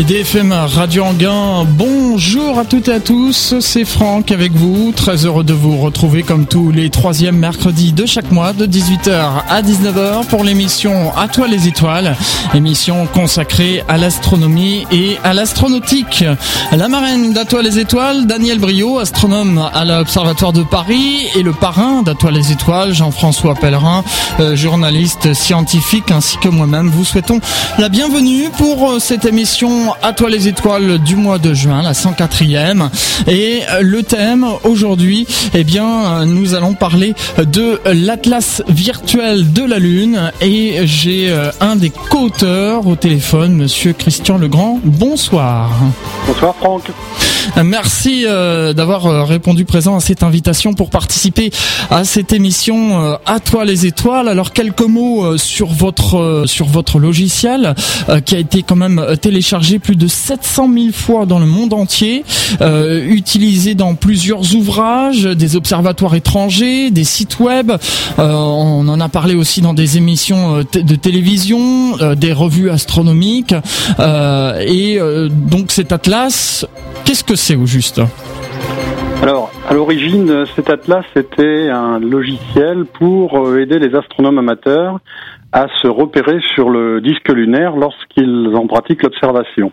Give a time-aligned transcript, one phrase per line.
[0.00, 1.66] et DFM Radio Anguin.
[1.68, 4.92] Bonjour à toutes et à tous, c'est Franck avec vous.
[4.92, 9.42] Très heureux de vous retrouver comme tous les troisièmes mercredis de chaque mois de 18h
[9.48, 12.16] à 19h pour l'émission À toi les étoiles,
[12.54, 16.24] émission consacrée à l'astronomie et à l'astronautique.
[16.72, 21.52] La marraine d'À toi les étoiles, Daniel Brio, astronome à l'Observatoire de Paris et le
[21.52, 24.04] parrain d'À toi les étoiles, Jean-François Pellerin,
[24.40, 26.88] euh, journaliste scientifique ainsi que moi-même.
[26.88, 27.40] Vous souhaitons
[27.78, 31.92] la bienvenue pour euh, cette émission À toi les étoiles du mois de juin, la
[31.92, 32.88] 104e.
[33.26, 39.78] Et euh, le thème aujourd'hui, eh bien, nous allons parler de l'Atlas virtuel de la
[39.78, 40.32] Lune.
[40.40, 44.80] Et j'ai euh, un des co-auteurs au téléphone, monsieur Christian Legrand.
[44.84, 45.70] Bonsoir.
[46.26, 46.90] Bonsoir Franck.
[47.62, 51.50] Merci euh, d'avoir euh, répondu présent à cette invitation pour participer
[51.90, 54.28] à cette émission euh, À toi les étoiles.
[54.28, 57.74] Alors quelques mots sur votre sur votre logiciel
[58.24, 62.24] qui a été quand même téléchargé plus de 700 000 fois dans le monde entier,
[62.60, 67.72] utilisé dans plusieurs ouvrages, des observatoires étrangers, des sites web.
[68.18, 73.54] on en a parlé aussi dans des émissions de télévision, des revues astronomiques.
[73.98, 74.98] et
[75.30, 76.66] donc cet atlas,
[77.04, 78.00] qu'est-ce que c'est au juste?
[79.22, 84.98] Alors, à l'origine, cet atlas était un logiciel pour euh, aider les astronomes amateurs
[85.52, 89.72] à se repérer sur le disque lunaire lorsqu'ils en pratiquent l'observation.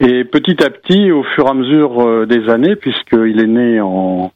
[0.00, 3.80] Et petit à petit, au fur et à mesure euh, des années, puisqu'il est né
[3.80, 4.32] en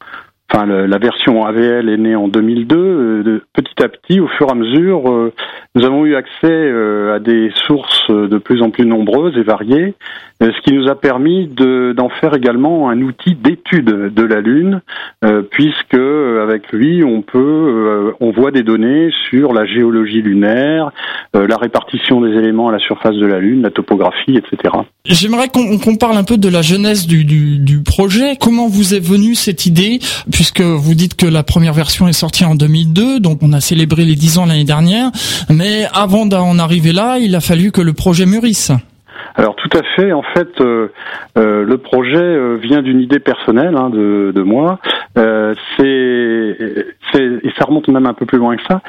[0.51, 2.75] enfin la version AVL est née en 2002.
[2.75, 5.31] Euh, petit à petit, au fur et à mesure, euh,
[5.75, 6.71] nous avons eu accès
[7.13, 9.93] à des sources de plus en plus nombreuses et variées,
[10.41, 14.81] ce qui nous a permis d'en faire également un outil d'étude de la Lune,
[15.51, 20.91] puisque avec lui, on peut, on voit des données sur la géologie lunaire,
[21.33, 24.73] la répartition des éléments à la surface de la Lune, la topographie, etc.
[25.05, 28.37] J'aimerais qu'on parle un peu de la jeunesse du, du, du projet.
[28.39, 29.99] Comment vous est venue cette idée?
[30.31, 34.05] Puisque vous dites que la première version est sortie en 2002, donc on a célébré
[34.05, 35.11] les 10 ans l'année dernière,
[35.49, 38.71] mais avant d'en arriver là, il a fallu que le projet mûrisse.
[39.35, 40.11] Alors tout à fait.
[40.11, 40.89] En fait, euh,
[41.37, 44.79] euh, le projet euh, vient d'une idée personnelle hein, de, moi.
[45.15, 48.81] c'est, et ça remonte même un peu plus loin que ça.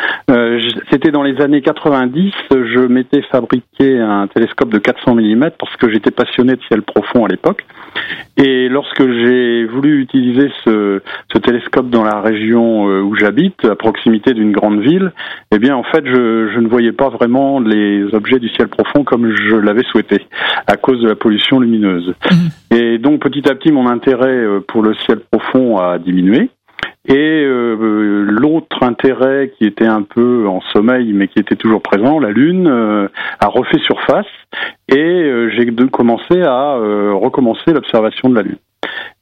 [0.91, 2.33] C'était dans les années 90.
[2.51, 7.25] Je m'étais fabriqué un télescope de 400 mm parce que j'étais passionné de ciel profond
[7.25, 7.65] à l'époque.
[8.37, 11.03] Et lorsque j'ai voulu utiliser ce,
[11.33, 15.13] ce, télescope dans la région où j'habite, à proximité d'une grande ville,
[15.53, 19.05] eh bien en fait, je, je ne voyais pas vraiment les objets du ciel profond
[19.05, 20.27] comme je l'avais souhaité
[20.67, 22.15] à cause de la pollution lumineuse.
[22.31, 22.79] Mhm.
[22.79, 26.51] Et donc petit à petit, mon intérêt euh, pour le ciel profond a diminué.
[27.09, 32.21] Et euh, l'autre intérêt qui était un peu en sommeil, mais qui était toujours présent,
[32.21, 33.09] la Lune, euh,
[33.41, 34.27] a refait surface.
[34.91, 38.59] Et j'ai commencé à recommencer l'observation de la Lune.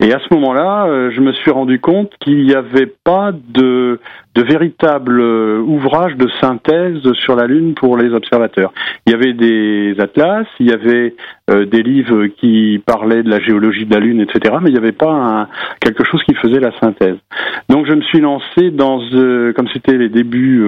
[0.00, 3.98] Et à ce moment-là, euh, je me suis rendu compte qu'il n'y avait pas de,
[4.36, 8.72] de véritable euh, ouvrage de synthèse sur la Lune pour les observateurs.
[9.06, 11.16] Il y avait des atlas, il y avait
[11.50, 14.78] euh, des livres qui parlaient de la géologie de la Lune, etc., mais il n'y
[14.78, 15.48] avait pas un,
[15.81, 17.16] quelque chose qui faisait la synthèse.
[17.69, 19.00] Donc je me suis lancé dans,
[19.56, 20.65] comme c'était les débuts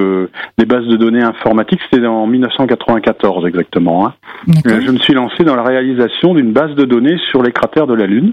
[0.59, 4.07] des bases de données informatiques, c'était en 1994 exactement.
[4.07, 4.15] Hein.
[4.65, 7.95] je me suis lancé dans la réalisation d'une base de données sur les cratères de
[7.95, 8.33] la Lune.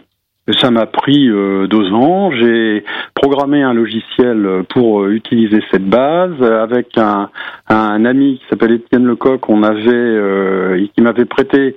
[0.53, 2.31] Ça m'a pris euh, deux ans.
[2.31, 7.29] J'ai programmé un logiciel pour euh, utiliser cette base avec un,
[7.67, 9.49] un ami qui s'appelle Étienne Lecoq.
[9.49, 11.75] On avait, euh, qui m'avait prêté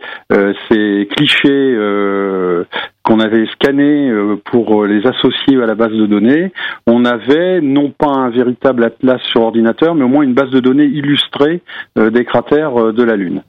[0.68, 1.76] ces clichés
[3.02, 4.12] qu'on avait scannés
[4.44, 6.52] pour les associer à la base de données.
[6.86, 10.60] On avait non pas un véritable atlas sur ordinateur, mais au moins une base de
[10.60, 11.62] données illustrée
[11.96, 13.42] des cratères de la Lune.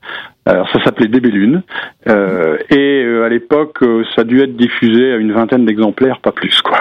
[0.46, 1.62] Alors ça s'appelait DB Lune
[2.08, 6.20] euh, et euh, à l'époque euh, ça a dû être diffusé à une vingtaine d'exemplaires,
[6.20, 6.80] pas plus quoi.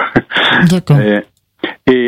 [0.71, 0.99] D'accord.
[0.99, 1.21] Et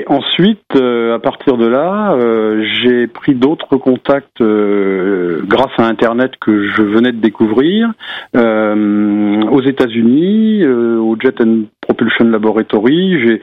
[0.07, 6.33] ensuite, euh, à partir de là, euh, j'ai pris d'autres contacts euh, grâce à Internet
[6.39, 7.91] que je venais de découvrir
[8.35, 11.39] aux États-Unis, au Jet
[11.83, 13.39] Propulsion Laboratory.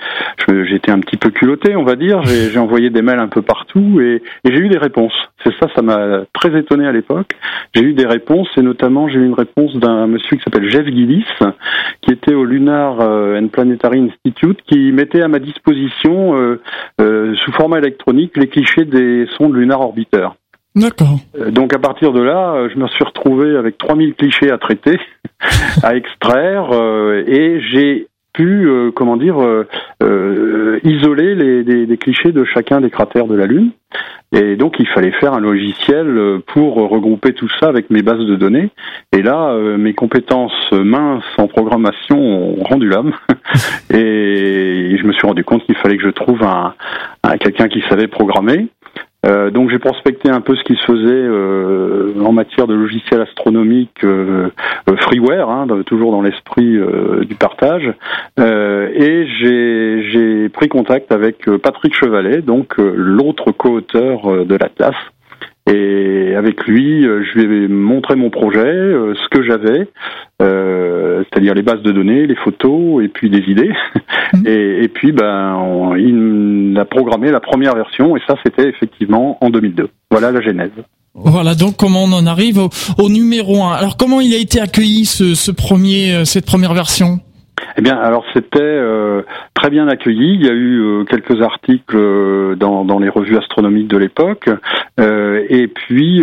[0.48, 2.22] J'ai été un petit peu culotté, on va dire.
[2.24, 5.12] J'ai envoyé des mails un peu partout et, et j'ai eu des réponses.
[5.44, 7.32] C'est ça, ça m'a très étonné à l'époque.
[7.74, 10.86] J'ai eu des réponses et notamment j'ai eu une réponse d'un monsieur qui s'appelle Jeff
[10.86, 11.24] Gillis,
[12.02, 16.60] qui était au Lunar and Planetary Institute, qui mettait à ma disposition euh,
[17.00, 20.28] euh, sous format électronique les clichés des sondes lunar Orbiter.
[20.76, 21.18] D'accord.
[21.38, 24.98] Euh, donc à partir de là, je me suis retrouvé avec 3000 clichés à traiter,
[25.82, 26.70] à extraire,
[27.26, 29.36] et j'ai pu, comment dire,
[30.84, 33.70] isoler les, clichés de chacun des cratères de la Lune.
[34.32, 38.36] Et donc il fallait faire un logiciel pour regrouper tout ça avec mes bases de
[38.36, 38.70] données.
[39.12, 43.12] Et là, mes compétences minces en programmation ont rendu l'âme.
[43.92, 46.74] et je me suis rendu compte qu'il fallait que je trouve un
[47.38, 48.68] quelqu'un qui savait programmer.
[49.26, 53.20] Euh, donc j'ai prospecté un peu ce qui se faisait euh, en matière de logiciels
[53.20, 54.48] astronomiques euh,
[54.88, 57.92] euh freeware, hein, toujours dans l'esprit euh, du partage,
[58.38, 64.94] et j'ai pris contact avec Patrick Chevalet, donc l'autre co-auteur de l'Atlas,
[65.66, 69.88] et avec lui, euh, je lui ai montré mon projet, euh, ce que j'avais,
[70.40, 73.72] euh, c'est-à-dire les bases de données, les photos et puis des idées.
[74.32, 74.46] Mmh.
[74.46, 79.88] Et, puis, ben, il a programmé la première version et ça, c'était effectivement en 2002.
[80.08, 80.70] Voilà la genèse.
[81.14, 82.60] Voilà donc comment on en arrive
[82.96, 83.72] au, numéro 1.
[83.72, 87.18] Alors comment il a été accueilli ce, ce premier, cette première version?
[87.76, 89.22] Eh bien, alors c'était euh,
[89.54, 90.34] très bien accueilli.
[90.34, 94.48] Il y a eu euh, quelques articles euh, dans, dans, les revues astronomiques de l'époque,
[95.50, 96.22] et puis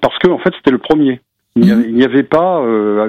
[0.00, 1.20] parce que en fait c'était le premier.
[1.56, 2.62] Il n'y avait, pas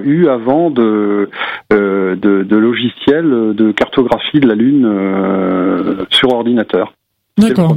[0.03, 1.29] eu avant de,
[1.69, 6.93] de, de, logiciel de cartographie de la Lune sur ordinateur.
[7.37, 7.75] D'accord.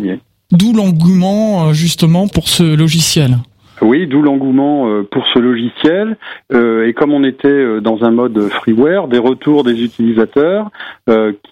[0.51, 3.37] D'où l'engouement justement pour ce logiciel.
[3.83, 6.17] Oui, d'où l'engouement euh, pour ce logiciel.
[6.53, 10.71] Euh, et comme on était euh, dans un mode freeware, des retours des utilisateurs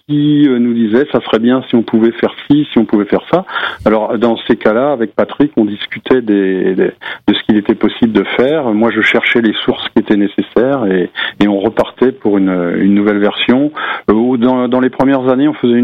[0.07, 3.23] qui nous disaient ça serait bien si on pouvait faire ci, si on pouvait faire
[3.29, 3.45] ça.
[3.85, 6.93] Alors dans ces cas-là, avec Patrick, on discutait des, de
[7.27, 8.71] ce qu'il était possible de faire.
[8.73, 11.09] Moi, je cherchais les sources qui étaient nécessaires et,
[11.47, 13.71] on repartait pour une, nouvelle version.
[14.07, 15.83] Dans, dans, les premières années, on faisait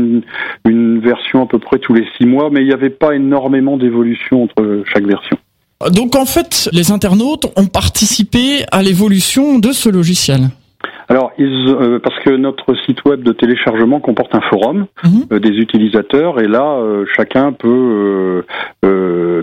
[0.66, 3.76] une version à peu près tous les six mois, mais il n'y avait pas énormément
[3.76, 5.38] d'évolution entre chaque version.
[5.92, 10.50] Donc en fait, les internautes ont participé à l'évolution de ce logiciel.
[11.10, 15.24] Alors, ils, euh, parce que notre site web de téléchargement comporte un forum mhm.
[15.32, 18.44] euh, des utilisateurs, et là, euh, chacun peut,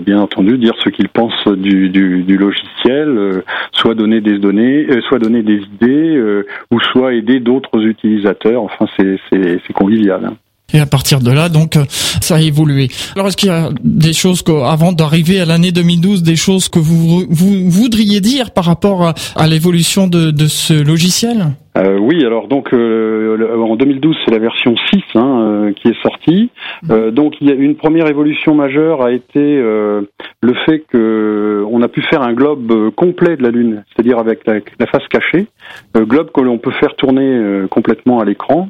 [0.05, 3.41] bien entendu, dire ce qu'il pense du, du, du logiciel,
[3.71, 8.61] soit donner des données, soit donner des idées, ou soit aider d'autres utilisateurs.
[8.61, 10.25] Enfin, c'est convivial.
[10.25, 10.35] Hein.
[10.73, 11.77] Et à partir de là, donc,
[12.21, 12.89] ça a évolué.
[13.15, 16.69] Alors, est-ce qu'il y a des choses que, avant d'arriver à l'année 2012, des choses
[16.69, 21.53] que vous, vous voudriez dire par rapport à, l'évolution de, de ce logiciel?
[21.77, 26.01] Euh, oui, alors donc euh, en 2012 c'est la version 6 hein, euh, qui est
[26.01, 26.49] sortie.
[26.89, 31.81] Euh, donc il y a une première évolution majeure a été le fait que on
[31.81, 35.47] a pu faire un globe complet de la Lune, c'est-à-dire avec la, la, face cachée,
[35.95, 38.69] globe que l'on peut faire tourner complètement à l'écran.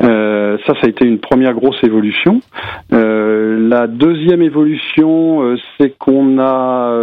[0.00, 2.40] ça, ça a été une première grosse évolution.
[2.90, 6.94] la deuxième évolution, c'est qu'on a,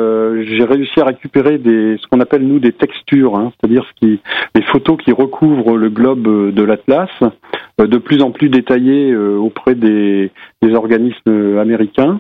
[0.42, 4.20] j'ai réussi à récupérer des, ce qu'on appelle nous des textures, hein, c'est-à-dire ce qui,
[4.56, 9.38] les photos qui recouvre le globe de l'Atlas, euh, de plus en plus détaillé euh,
[9.38, 10.32] auprès des,
[10.74, 12.20] organismes américains,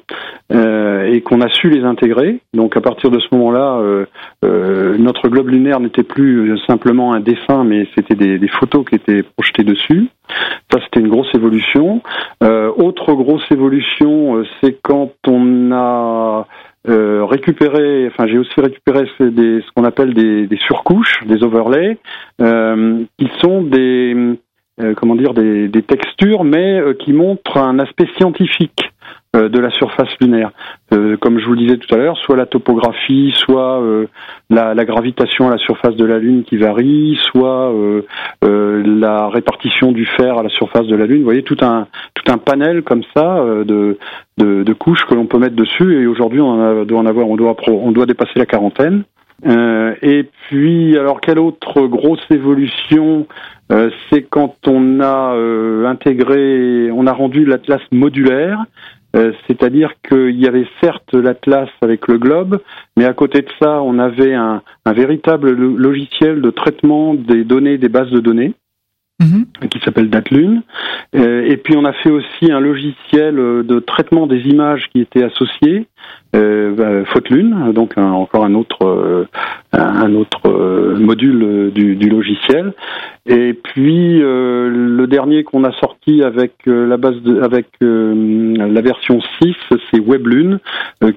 [0.54, 2.40] euh, et qu'on a su les intégrer.
[2.54, 3.82] Donc à partir de ce moment-là,
[4.44, 9.64] notre globe lunaire n'était plus simplement un dessin, mais c'était des, photos qui étaient projetées
[9.64, 10.08] dessus.
[10.72, 12.02] Ça, c'était une grosse évolution.
[12.42, 16.48] autre grosse évolution, c'est quand on a
[16.90, 21.98] euh, récupérer, enfin j'ai aussi récupéré des, ce qu'on appelle des, des, surcouches, des overlays,
[22.42, 24.38] euh, qui sont des
[24.80, 28.92] euh, comment dire des, textures, mais euh, qui montrent un aspect scientifique
[29.38, 30.52] de la surface lunaire.
[30.94, 34.08] Euh, comme je vous le disais tout à l'heure, soit la topographie, soit euh,
[34.50, 37.74] la, la, gravitation à la surface de la Lune qui varie, soit
[38.42, 41.20] la répartition du fer à la surface de la Lune.
[41.20, 43.98] Vous voyez tout un tout un panel comme ça de,
[44.38, 46.02] de, de couches que l'on peut mettre dessus.
[46.02, 49.04] Et aujourd'hui, on doit en avoir, on doit on doit dépasser la quarantaine.
[49.46, 53.28] Euh, et puis, alors quelle autre grosse évolution
[53.72, 58.64] euh, C'est quand on a euh, intégré, on a rendu l'atlas modulaire.
[59.16, 62.62] Euh, c'est-à-dire qu'il y avait certes l'Atlas avec le globe,
[62.98, 67.90] mais à côté de ça, on avait un, véritable logiciel de traitement des données, des
[67.90, 68.54] bases de données,
[69.20, 69.46] mhm.
[69.70, 70.62] qui s'appelle Datlune.
[71.16, 75.24] Euh, et puis on a fait aussi un logiciel de traitement des images qui était
[75.24, 75.88] associé,
[76.38, 79.28] euh, bah, Lune, donc encore un autre
[80.16, 82.74] autre module du, logiciel.
[83.30, 86.98] Et puis euh, le dernier qu'on a sorti avec euh,
[87.84, 89.54] euh, la version 6,
[89.92, 90.60] c'est WebLune,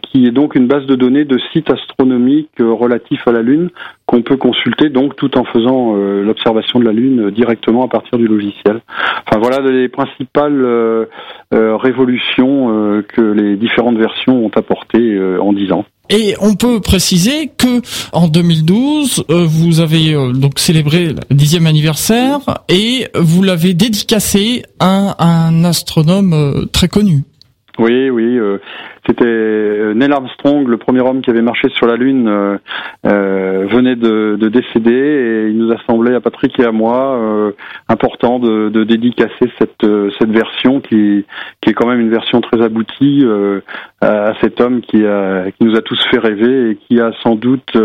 [0.02, 3.70] qui est donc une base de données de sites astronomiques relatifs à la Lune
[4.06, 8.26] qu'on peut consulter donc tout en faisant l'observation de la Lune directement à partir du
[8.26, 8.80] logiciel.
[9.24, 11.06] Enfin voilà les principales
[11.52, 15.10] révolutions que les différentes versions ont apportées
[15.40, 15.85] en 10 ans.
[16.12, 23.07] Et on peut préciser que en 2012, vous avez donc célébré le dixième anniversaire et
[23.14, 27.23] vous l'avez dédicacé à un astronome très connu.
[27.80, 28.38] Oui, oui.
[28.38, 28.58] Euh,
[29.06, 32.58] c'était euh, Neil Armstrong, le premier homme qui avait marché sur la Lune, euh,
[33.06, 37.18] euh venait de, de, décéder et il nous a semblé à Patrick et à moi
[37.88, 39.87] important de, de, dédicacer cette,
[40.18, 41.25] cette version qui,
[41.62, 43.25] qui est quand même une version très aboutie
[44.00, 47.37] à cet homme qui, a, qui nous a tous fait rêver et qui a sans
[47.37, 47.76] doute,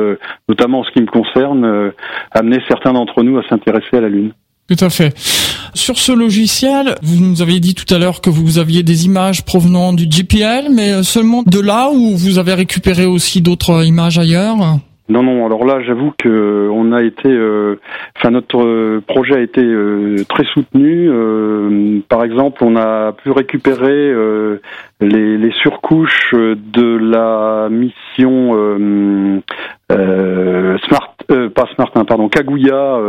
[0.50, 1.92] notamment en ce qui me concerne,
[2.32, 4.32] amené certains d'entre nous à s'intéresser à la Lune.
[4.68, 5.14] Tout à fait.
[5.76, 9.46] Sur ce logiciel, vous nous avez dit tout à l'heure que vous aviez des images
[9.46, 14.80] provenant du GPL, mais seulement de là ou vous avez récupéré aussi d'autres images ailleurs?
[15.08, 15.46] Non, non.
[15.46, 17.80] Alors là, j'avoue que on a été, euh,
[18.18, 21.08] enfin notre projet a été euh, très soutenu.
[21.12, 24.14] Euh, par exemple, on a pu récupérer
[25.02, 29.44] les, surcouches de la mission
[29.90, 33.00] Smart, pas Smart, hein, pardon, Kaguya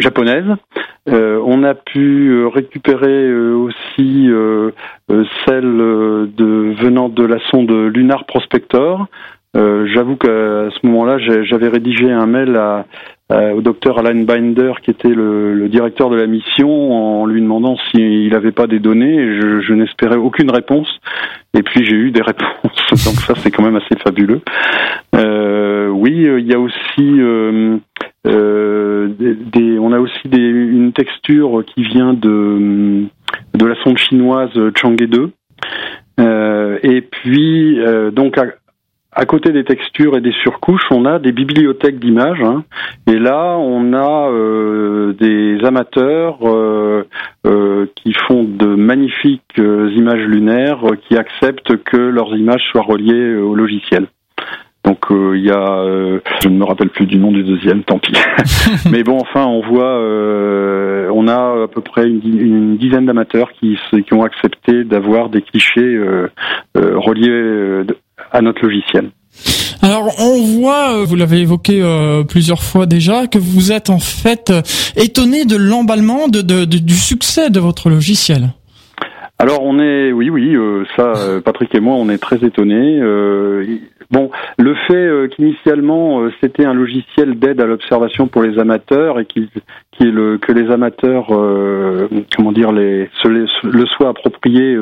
[0.00, 0.54] japonaise.
[1.06, 4.30] on a pu récupérer aussi
[5.46, 5.76] celle
[6.36, 9.06] de venant de la sonde Lunar Prospector.
[9.56, 10.28] Euh, j'avoue qu'à
[10.70, 12.86] ce moment-là, j'avais rédigé un mail à,
[13.30, 18.30] au docteur Alan Binder, qui était le, directeur de la mission, en lui demandant s'il
[18.30, 19.38] n'avait pas des données.
[19.38, 20.88] je, je n'espérais aucune réponse.
[21.54, 23.04] Et puis j'ai eu des réponses.
[23.04, 24.40] Donc ça, c'est quand même assez fabuleux.
[25.14, 27.76] Euh, oui, euh, il y a aussi euh,
[28.26, 33.04] euh, des, on a aussi des, une texture qui vient de
[33.54, 35.30] de la sonde chinoise Chang'e 2.
[36.20, 38.36] Euh, et puis, euh, donc,
[39.26, 42.40] côté des textures et des surcouches, on a des bibliothèques d'images.
[42.40, 42.64] Hein.
[43.06, 47.04] et là, on a euh, des amateurs euh,
[47.46, 53.54] euh, qui font de magnifiques images lunaires, qui acceptent que leurs images soient reliées au
[53.54, 54.06] logiciel.
[54.84, 55.84] Donc il y a,
[56.40, 58.12] je ne me rappelle plus du nom du deuxième, tant pis.
[58.90, 60.00] Mais bon, enfin, on voit,
[61.12, 66.00] on a à peu près une, dizaine d'amateurs qui, qui ont accepté d'avoir des clichés
[66.74, 67.84] reliés
[68.32, 69.10] à notre logiciel.
[69.82, 74.00] Alors on voit, euh, vous l'avez évoqué euh, plusieurs fois déjà, que vous êtes en
[74.00, 74.62] fait euh,
[74.96, 78.48] étonné de l'emballement, de, de, du succès de votre logiciel.
[79.38, 80.56] Alors on est, oui, oui,
[80.96, 81.12] ça,
[81.44, 83.00] Patrick et moi, on est très étonnés.
[84.10, 89.48] bon, le fait qu'initialement c'était un logiciel d'aide à l'observation pour les amateurs et qui
[90.00, 91.26] est le, que les amateurs,
[92.36, 94.76] comment dire, les, se, le soient approprié,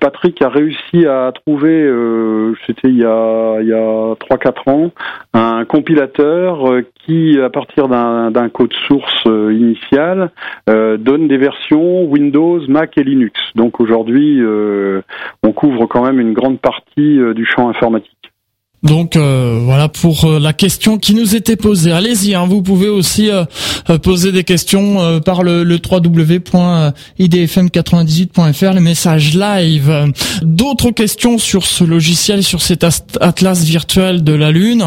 [0.00, 1.90] Patrick a réussi à trouver,
[2.66, 4.90] c'était il y a il y a trois quatre ans,
[5.34, 6.64] un compilateur
[7.04, 10.30] qui, à partir d'un code source initial,
[10.66, 13.38] donne des versions Windows, Mac et Linux.
[13.54, 14.40] Donc aujourd'hui,
[15.42, 18.21] on couvre quand même une grande partie du champ informatique.
[18.82, 21.92] Donc euh, voilà pour euh, la question qui nous était posée.
[21.92, 23.44] Allez-y, hein, vous pouvez aussi euh,
[23.98, 30.12] poser des questions par le, le www.idfm98.fr, les messages live.
[30.42, 32.84] D'autres questions sur ce logiciel, sur cet
[33.20, 34.82] atlas virtuel de la Lune.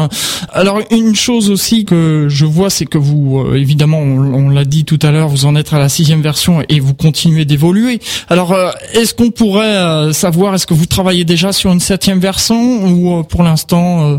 [0.52, 4.98] Alors une chose aussi que je vois, c'est que vous, évidemment, on, l'a dit tout
[5.02, 8.00] à l'heure, vous en êtes à la sixième version et vous continuez d'évoluer.
[8.28, 8.54] Alors
[8.92, 13.42] est-ce qu'on pourrait savoir, est-ce que vous travaillez déjà sur une septième version ou pour
[13.42, 14.18] l'instant euh,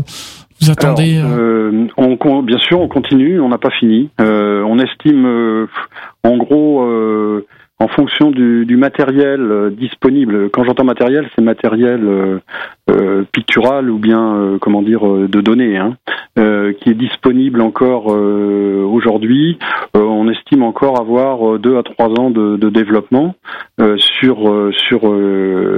[0.60, 4.10] vous attendez euh, euh, on, Bien sûr, on continue, on n'a pas fini.
[4.18, 5.68] on estime,
[6.24, 6.84] en gros,
[7.80, 10.50] en fonction du, du matériel disponible.
[10.50, 12.40] Quand j'entends matériel, c'est matériel
[13.32, 15.96] pictural ou bien, comment dire, de données, hein,
[16.34, 19.58] qui est disponible encore aujourd'hui.
[19.94, 23.34] on estime encore avoir deux à trois ans de, développement
[23.96, 25.00] sur sur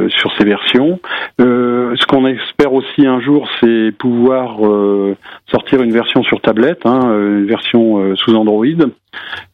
[0.08, 1.00] sur ces versions.
[1.38, 5.16] ce qu'on espère aussi un jour, c'est pouvoir euh,
[5.50, 8.64] sortir une version sur tablette, hein, une version euh, sous Android.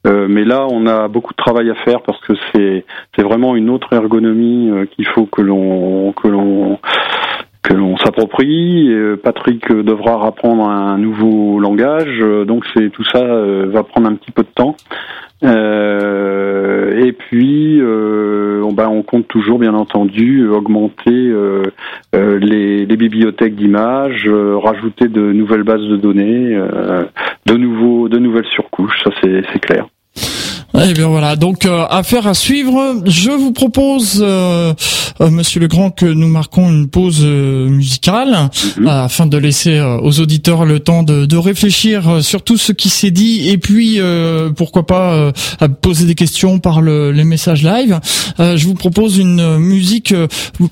[0.07, 2.85] Euh, mais là, on a beaucoup de travail à faire parce que c'est
[3.15, 6.79] c'est vraiment une autre ergonomie qu'il faut que l'on que l'on
[7.68, 8.94] que l'on s'approprie.
[9.23, 14.42] Patrick devra apprendre un nouveau langage, donc c'est tout ça va prendre un petit peu
[14.42, 14.76] de temps.
[15.44, 21.62] Euh, et puis, euh, on, bah, on compte toujours, bien entendu, augmenter euh,
[22.14, 26.58] les, les, bibliothèques d'images, rajouter de nouvelles bases de données,
[27.46, 29.02] de nouveaux, de nouvelles surcouches.
[29.04, 29.87] Ça, c'est clair.
[30.75, 33.02] Eh bien voilà, donc euh, affaire à suivre.
[33.06, 34.75] Je vous propose, euh,
[35.20, 38.87] euh, Monsieur Legrand, que nous marquons une pause musicale mhm.
[38.87, 43.11] afin de laisser aux auditeurs le temps de, de, réfléchir sur tout ce qui s'est
[43.11, 44.00] dit et puis
[44.56, 45.32] pourquoi pas
[45.80, 48.00] poser des questions par le, les messages live.
[48.38, 50.14] je vous propose une musique.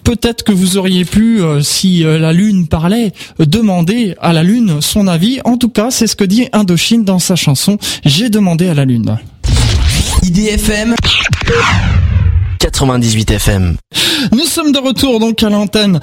[0.03, 5.41] Peut-être que vous auriez pu, si la Lune parlait, demander à la Lune son avis.
[5.45, 7.79] En tout cas, c'est ce que dit Indochine dans sa chanson.
[8.05, 9.19] J'ai demandé à la Lune.
[10.37, 10.97] IDFM
[12.59, 13.77] 98 FM.
[14.33, 16.01] Nous sommes de retour donc à l'antenne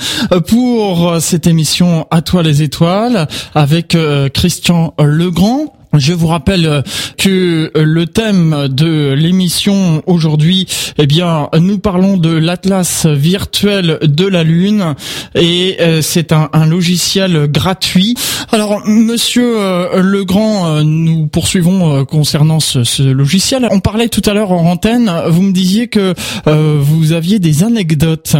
[0.47, 5.73] pour cette émission À toi les étoiles avec euh, Christian Legrand.
[5.93, 6.81] Je vous rappelle euh,
[7.17, 10.65] que euh, le thème de l'émission aujourd'hui,
[10.97, 14.95] eh bien, nous parlons de l'Atlas virtuel de la Lune
[15.35, 18.15] et euh, c'est un, logiciel gratuit.
[18.51, 19.57] Alors, Monsieur
[19.95, 23.67] Legrand, nous poursuivons concernant ce, logiciel.
[23.71, 25.11] On parlait tout à l'heure en antenne.
[25.27, 26.13] Vous me disiez que
[26.45, 28.35] vous aviez des anecdotes.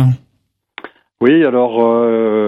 [1.22, 1.78] Oui, alors,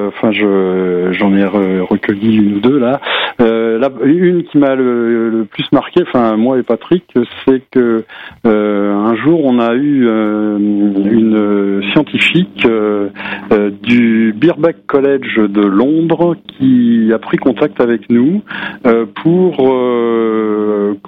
[0.07, 2.99] enfin, je j'en ai recueilli une ou deux là.
[3.41, 7.03] Euh, une qui m'a le, plus marqué, enfin moi et Patrick,
[7.45, 8.03] c'est que
[8.45, 13.09] euh, un jour on a eu euh, une scientifique euh,
[13.81, 18.41] du Birkbeck College de Londres qui a pris contact avec nous
[19.23, 19.73] pour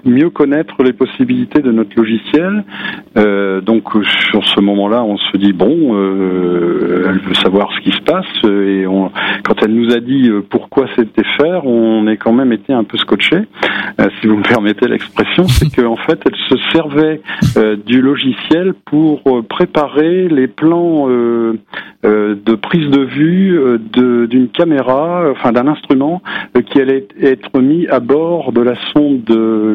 [0.05, 2.63] mieux connaître les possibilités de notre logiciel.
[3.15, 3.83] donc
[4.29, 8.85] sur ce moment-là, on se dit bon, elle veut savoir ce qui se passe et
[8.87, 9.11] on,
[9.43, 12.97] quand elle nous a dit pourquoi c'était faire, on est quand même été un peu
[12.97, 13.45] scotché,
[13.99, 17.21] euh, si vous me permettez l'expression, c'est qu'en fait, elle se servait
[17.57, 25.51] euh, du logiciel pour euh, préparer les plans de prise de vue d'une caméra, enfin
[25.51, 26.21] d'un instrument
[26.71, 29.29] qui allait être mis à bord de la sonde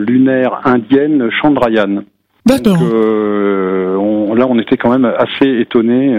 [0.07, 2.03] lunaire indienne Chandrayaan.
[2.47, 2.79] D'accord.
[4.35, 6.17] Là, on était quand même assez étonnés.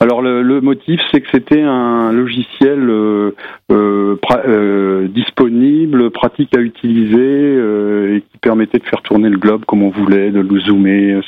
[0.00, 2.88] alors, le, motif, c'est que c'était un logiciel
[4.46, 9.82] euh, disponible, pratique à utiliser euh, et qui permettait de faire tourner le globe comme
[9.82, 11.20] on voulait, de le zoomer.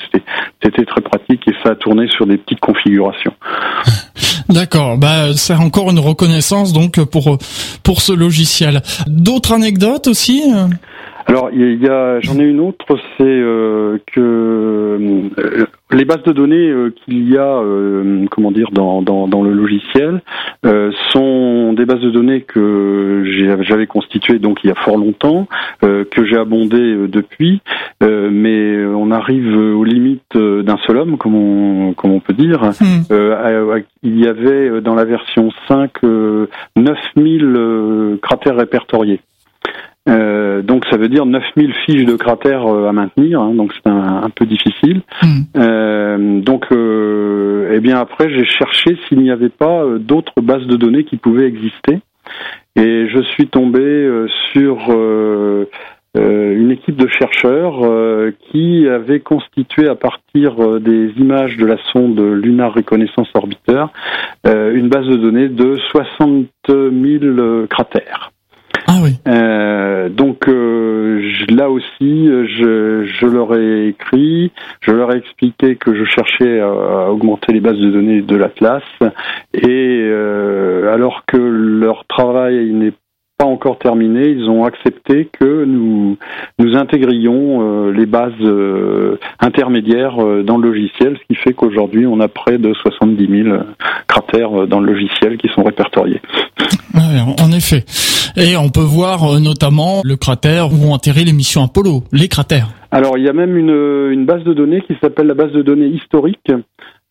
[0.63, 3.33] C'était très pratique et ça a tourné sur des petites configurations.
[4.49, 8.81] D'accord, bah c'est encore une reconnaissance donc pour ce logiciel.
[9.07, 10.43] D'autres anecdotes aussi
[11.29, 12.87] alors, il y a, j'en ai une autre,
[13.19, 17.61] c'est euh, que euh, les bases de données euh, qu'il y a,
[18.31, 20.23] comment dire, dans, dans, dans le logiciel,
[21.13, 23.25] sont des bases de données que
[23.63, 25.49] j'avais constituées donc il y a fort longtemps,
[25.81, 27.61] que j'ai abondé depuis,
[28.01, 32.63] mais on arrive aux limites d'un seul homme, comme on, comme on peut dire.
[32.81, 33.03] Hmm.
[34.03, 35.91] il y avait dans la version 5
[36.77, 39.21] 9000 cratères répertoriés.
[40.09, 43.91] Euh, donc ça veut dire 9000 fiches de cratères euh, à maintenir, hein, donc c'est
[43.91, 45.03] un, peu difficile.
[45.23, 45.41] Hmm.
[45.57, 50.67] Euh, donc, euh, eh bien après j'ai cherché s'il n'y avait pas euh, d'autres bases
[50.67, 52.01] de données qui pouvaient exister,
[52.77, 54.79] et je suis tombé sur
[56.15, 57.81] une équipe de chercheurs
[58.51, 63.85] qui avait constitué à partir des images de la sonde Lunar Reconnaissance Orbiter
[64.45, 68.33] une base de données de 60 000 cratères.
[68.87, 69.19] Ah oui.
[69.27, 76.05] Euh, donc euh, là aussi, je, leur ai écrit, je leur ai expliqué que je
[76.05, 78.83] cherchais à, augmenter les bases de données de l'Atlas,
[79.53, 82.93] et euh, alors que leur travail n'est
[83.39, 86.17] pas encore terminé, ils ont accepté que nous
[86.59, 88.33] nous intégrions les bases
[89.41, 93.57] intermédiaires dans le logiciel, ce qui fait qu'aujourd'hui on a près de 70 000
[94.09, 96.21] cratères dans le logiciel qui sont répertoriés.
[96.95, 97.85] en effet.
[98.37, 102.29] Et on peut voir euh, notamment le cratère où ont atterri les missions Apollo, les
[102.29, 102.69] cratères.
[102.91, 105.63] Alors il y a même une, une base de données qui s'appelle la base de
[105.63, 106.53] données historique,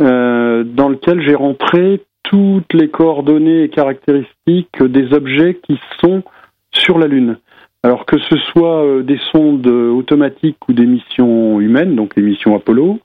[0.02, 6.24] euh, dans lequel j'ai rentré toutes les coordonnées et caractéristiques des objets qui sont
[6.72, 7.38] sur la Lune.
[7.84, 12.56] Alors que ce soit euh, des sondes automatiques ou des missions humaines, donc les missions
[12.56, 13.00] Apollo,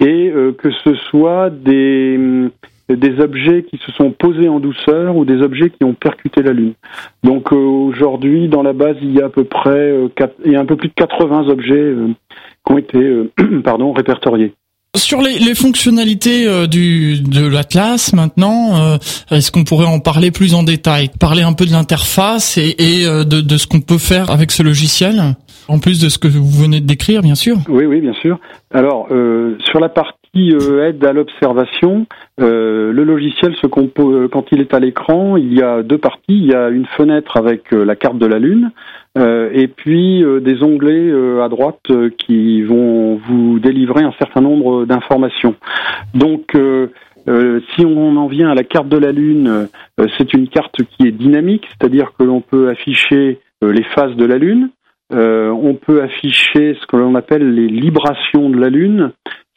[0.00, 2.18] et euh, que ce soit des
[2.88, 6.52] des objets qui se sont posés en douceur ou des objets qui ont percuté la
[6.52, 6.74] Lune.
[7.22, 10.08] Donc euh, aujourd'hui, dans la base, il y a à peu près euh,
[10.44, 12.08] il y a un peu plus de 80 objets euh,
[12.66, 13.30] qui ont été
[13.64, 14.52] pardon, répertoriés.
[14.94, 18.98] Sur les, les fonctionnalités du, de l'Atlas maintenant,
[19.30, 21.10] est-ce qu'on pourrait en parler plus en détail?
[21.18, 24.62] Parler un peu de l'interface et, et de, de, ce qu'on peut faire avec ce
[24.62, 25.34] logiciel
[25.68, 27.56] en plus de ce que vous venez de décrire, bien sûr.
[27.68, 28.38] Oui, oui, bien sûr.
[28.72, 32.06] Alors, sur la partie euh, aide à l'observation.
[32.40, 35.36] Euh, le logiciel se compose euh, quand il est à l'écran.
[35.36, 36.22] Il y a deux parties.
[36.28, 38.70] Il y a une fenêtre avec la carte de la Lune.
[39.16, 41.86] et puis des onglets à droite
[42.18, 45.54] qui vont vous délivrer un certain nombre d'informations.
[46.14, 49.68] Donc, si on en vient à la carte de la Lune,
[50.18, 54.38] c'est une carte qui est dynamique, c'est-à-dire que l'on peut afficher les phases de la
[54.38, 54.70] Lune,
[55.12, 59.12] on peut afficher ce que l'on appelle les librations de la Lune,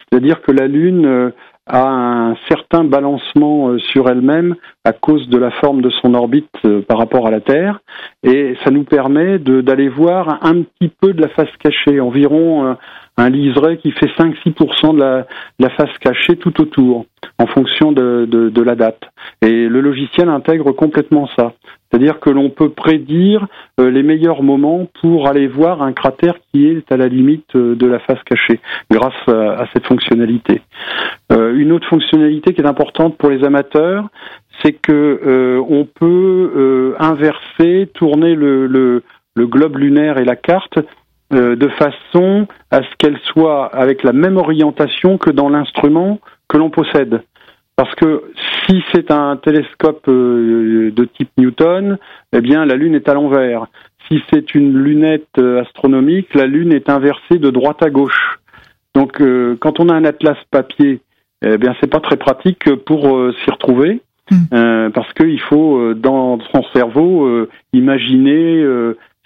[0.09, 1.29] c'est-à-dire que la Lune euh,
[1.65, 6.49] a un certain balancement euh, sur elle-même à cause de la forme de son orbite
[6.65, 7.79] euh, par rapport à la Terre,
[8.23, 12.77] et ça nous permet d'aller voir un petit peu de la face cachée, environ
[13.17, 15.27] un liseré qui fait 5-6% de la,
[15.59, 17.05] la, face cachée tout autour,
[17.39, 19.01] en fonction de, de, de, la date.
[19.41, 21.53] Et le logiciel intègre complètement ça.
[21.89, 23.47] C'est-à-dire que l'on peut prédire
[23.79, 27.75] euh, les meilleurs moments pour aller voir un cratère qui est à la limite euh,
[27.75, 28.59] de la face cachée,
[28.91, 30.61] grâce à, cette fonctionnalité.
[31.31, 34.09] Euh, une autre fonctionnalité qui est importante pour les amateurs,
[34.61, 39.03] c'est que on peut inverser, tourner le
[39.37, 40.79] globe lunaire et la carte
[41.33, 46.55] euh, de façon à ce qu'elle soit avec la même orientation que dans l'instrument que
[46.55, 47.21] l'on possède.
[47.75, 48.31] Parce que
[48.65, 51.97] si c'est un télescope euh, de type Newton,
[52.31, 53.67] eh bien la Lune est à l'envers.
[54.07, 58.39] Si c'est une lunette euh, astronomique, la Lune est inversée de droite à gauche.
[58.95, 59.21] Donc
[59.59, 61.01] quand on a un atlas papier,
[61.43, 63.01] eh bien c'est pas très pratique pour
[63.43, 64.01] s'y retrouver.
[64.29, 64.89] Hmm.
[64.91, 68.65] parce qu'il faut dans son cerveau imaginer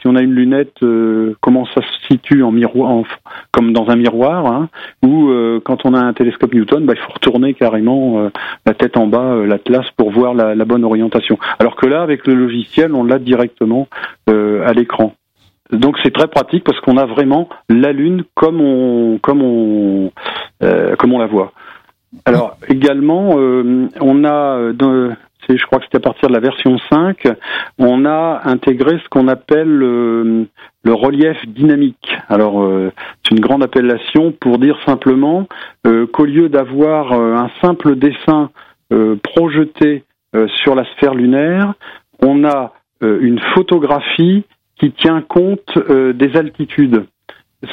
[0.02, 3.04] si on a une lunette, euh, comment ça se situe en miroir,
[3.52, 4.70] comme dans un miroir, hein,
[5.04, 8.30] ou euh, quand on a un télescope Newton, bah, il faut retourner carrément euh,
[8.66, 11.38] la tête en bas, l'atlas, pour voir la, la, bonne orientation.
[11.60, 13.88] Alors que là, avec le logiciel, on l'a directement
[14.28, 15.14] à l'écran.
[15.72, 20.12] Donc c'est très pratique parce qu'on a vraiment la lune comme on comme on
[20.62, 21.52] comme on la voit.
[22.26, 24.72] Alors également, on a
[25.58, 27.28] je crois que c'était à partir de la version 5,
[27.78, 30.48] on a intégré ce qu'on appelle le,
[30.86, 32.12] relief dynamique.
[32.28, 32.92] Alors, euh,
[33.24, 35.48] c'est une grande appellation pour dire simplement
[35.88, 38.50] euh, qu'au lieu d'avoir euh, un simple dessin
[39.24, 40.04] projeté
[40.62, 41.76] sur la sphère lunaire,
[42.22, 44.44] on a une photographie
[44.78, 47.06] qui tient compte des altitudes.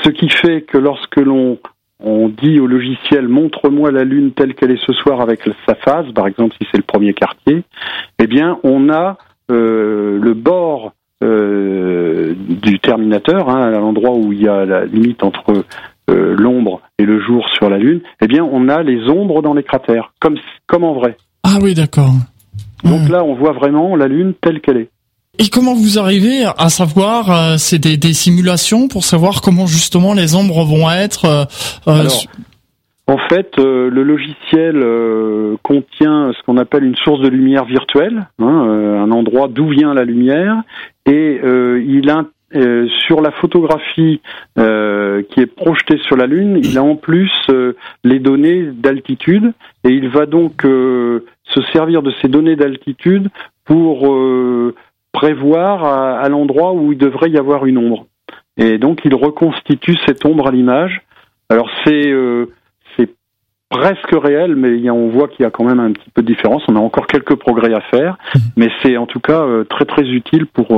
[0.05, 1.59] Ce qui fait que lorsque l'on
[2.01, 6.07] on dit au logiciel montre-moi la Lune telle qu'elle est ce soir avec sa phase,
[6.15, 7.65] par exemple si c'est le premier quartier,
[8.19, 9.19] eh bien on a
[9.51, 10.93] euh, le bord
[11.25, 15.65] euh, du terminateur, hein, à l'endroit où il y a la limite entre
[16.11, 19.55] euh, l'ombre et le jour sur la Lune, eh bien on a les ombres dans
[19.55, 21.17] les cratères, comme, comme en vrai.
[21.43, 22.13] Ah oui, d'accord.
[22.85, 24.91] Donc là, on voit vraiment la Lune telle qu'elle est.
[25.40, 30.12] Et comment vous arrivez à savoir, euh, c'est des, des, simulations pour savoir comment justement
[30.12, 31.44] les ombres vont être euh,
[31.87, 32.09] euh
[33.07, 34.85] En fait, euh, le logiciel
[35.62, 38.46] contient ce qu'on appelle une source de lumière virtuelle, hein,
[39.05, 40.57] un endroit d'où vient la lumière,
[41.07, 41.40] et
[41.87, 42.24] il a
[43.07, 44.20] sur la photographie
[44.57, 47.31] qui est projetée sur la Lune, il a en plus
[48.05, 49.53] les données d'altitude
[49.85, 53.29] et il va donc se servir de ces données d'altitude
[53.64, 54.09] pour
[55.19, 58.07] prévoir à, l'endroit où il devrait y avoir une ombre.
[58.57, 61.03] et donc il reconstitue cette ombre à l'image.
[61.51, 62.13] Alors c'est
[62.97, 63.11] c'est
[63.69, 66.63] presque réel, mais on voit qu'il y a quand même un petit peu de différence.
[66.69, 68.39] On a encore quelques progrès à faire, mmh.
[68.57, 70.69] mais c'est en tout cas très très utile pour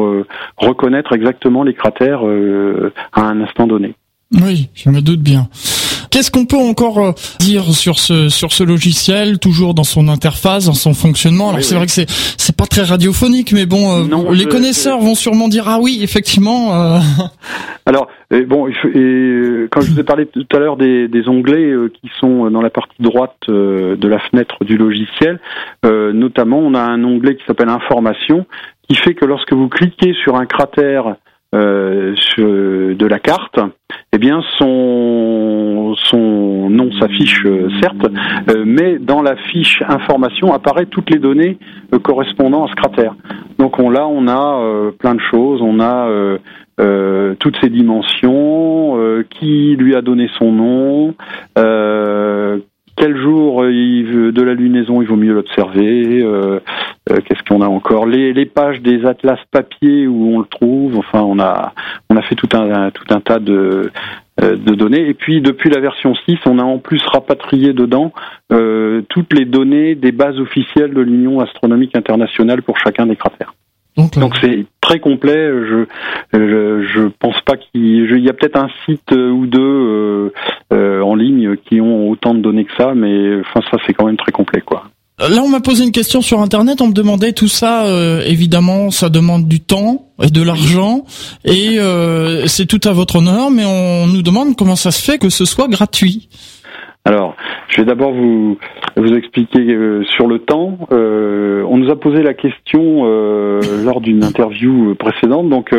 [0.57, 2.23] reconnaître exactement les cratères
[3.13, 3.95] à un instant donné.
[4.33, 5.49] Oui, je me doute bien.
[6.11, 10.67] Qu'est-ce qu'on peut encore euh, dire sur ce sur ce logiciel, toujours dans son interface,
[10.67, 11.51] dans son fonctionnement?
[11.51, 15.15] Alors c'est vrai que c'est c'est pas très radiophonique, mais bon, euh, les connaisseurs vont
[15.15, 16.75] sûrement dire ah oui, effectivement.
[16.75, 16.99] Euh...
[17.87, 18.09] Alors
[18.47, 22.51] bon, et, quand je vous ai parlé tout à l'heure des, des onglets qui sont
[22.51, 25.41] dans la partie droite de la fenêtre du logiciel,
[25.85, 28.47] notamment on a un onglet qui s'appelle Information,
[28.91, 31.15] qui fait que lorsque vous cliquez sur un cratère euh,
[31.53, 33.59] de la carte,
[34.13, 35.95] eh bien son
[36.71, 38.07] nom s'affiche euh, certes,
[38.51, 41.59] euh, mais dans la fiche information apparaît toutes les données
[41.93, 43.15] euh, correspondant à ce cratère.
[43.59, 46.09] Donc on là on a plein de choses, on a
[47.39, 48.97] toutes ces dimensions,
[49.29, 51.15] qui lui a donné son nom,
[51.55, 53.30] quel jour
[54.51, 56.61] la lunaison il vaut mieux l'observer, euh,
[57.07, 58.07] qu'est-ce qu'on a encore?
[58.07, 60.97] Les, pages des atlas papier où on le trouve.
[60.99, 61.73] Enfin, on a
[62.09, 63.91] on a fait tout un tout un tas de
[64.43, 65.09] euh, de données.
[65.09, 68.13] Et puis depuis la version 6, on a en plus rapatrié dedans
[68.53, 73.53] euh, toutes les données des bases officielles de l'Union astronomique internationale pour chacun des cratères.
[74.17, 75.51] Donc c'est très complet.
[75.51, 75.85] Je,
[76.33, 80.33] je, je pense pas qu'il y a peut-être un site ou deux
[80.73, 84.07] euh, en ligne qui ont autant de données que ça, mais enfin ça c'est quand
[84.07, 84.85] même très complet quoi.
[85.29, 86.81] Là, on m'a posé une question sur Internet.
[86.81, 87.85] On me demandait tout ça.
[87.85, 91.05] Euh, évidemment, ça demande du temps et de l'argent,
[91.45, 93.51] et euh, c'est tout à votre honneur.
[93.51, 96.29] Mais on nous demande comment ça se fait que ce soit gratuit.
[97.07, 97.35] Alors,
[97.69, 98.59] je vais d'abord vous
[98.97, 100.77] vous expliquer euh, sur le temps.
[100.93, 105.49] Euh, on nous a posé la question euh, lors d'une interview précédente.
[105.49, 105.75] Donc,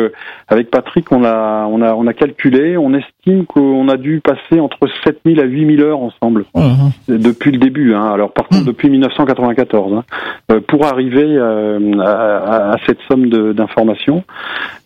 [0.48, 2.76] avec Patrick, on a on a on a calculé.
[2.76, 7.18] On estime qu'on a dû passer entre 7000 à 8000 heures ensemble uh-huh.
[7.18, 7.94] depuis le début.
[7.94, 8.10] Hein.
[8.12, 8.66] Alors, par contre, hmm.
[8.66, 14.24] depuis 1994, hein, pour arriver à, à, cette somme d'informations.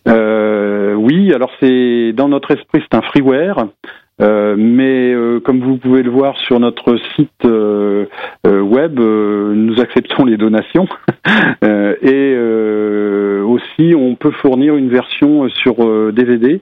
[0.05, 3.65] oui, alors c'est dans notre esprit, c'est un freeware.
[4.19, 8.05] Euh, mais euh, comme vous pouvez le voir sur notre site euh,
[8.43, 10.87] web, nous acceptons les donations
[12.01, 12.37] et
[13.43, 16.61] aussi on peut fournir une version sur DVD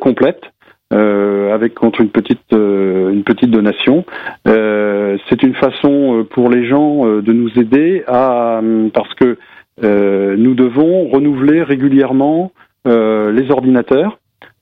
[0.00, 0.42] complète.
[0.90, 4.04] avec contre une petite une petite donation.
[4.46, 8.60] c'est une façon pour les gens de nous aider à
[8.92, 9.36] parce que
[9.82, 12.52] nous devons renouveler régulièrement
[12.86, 14.18] les ordinateurs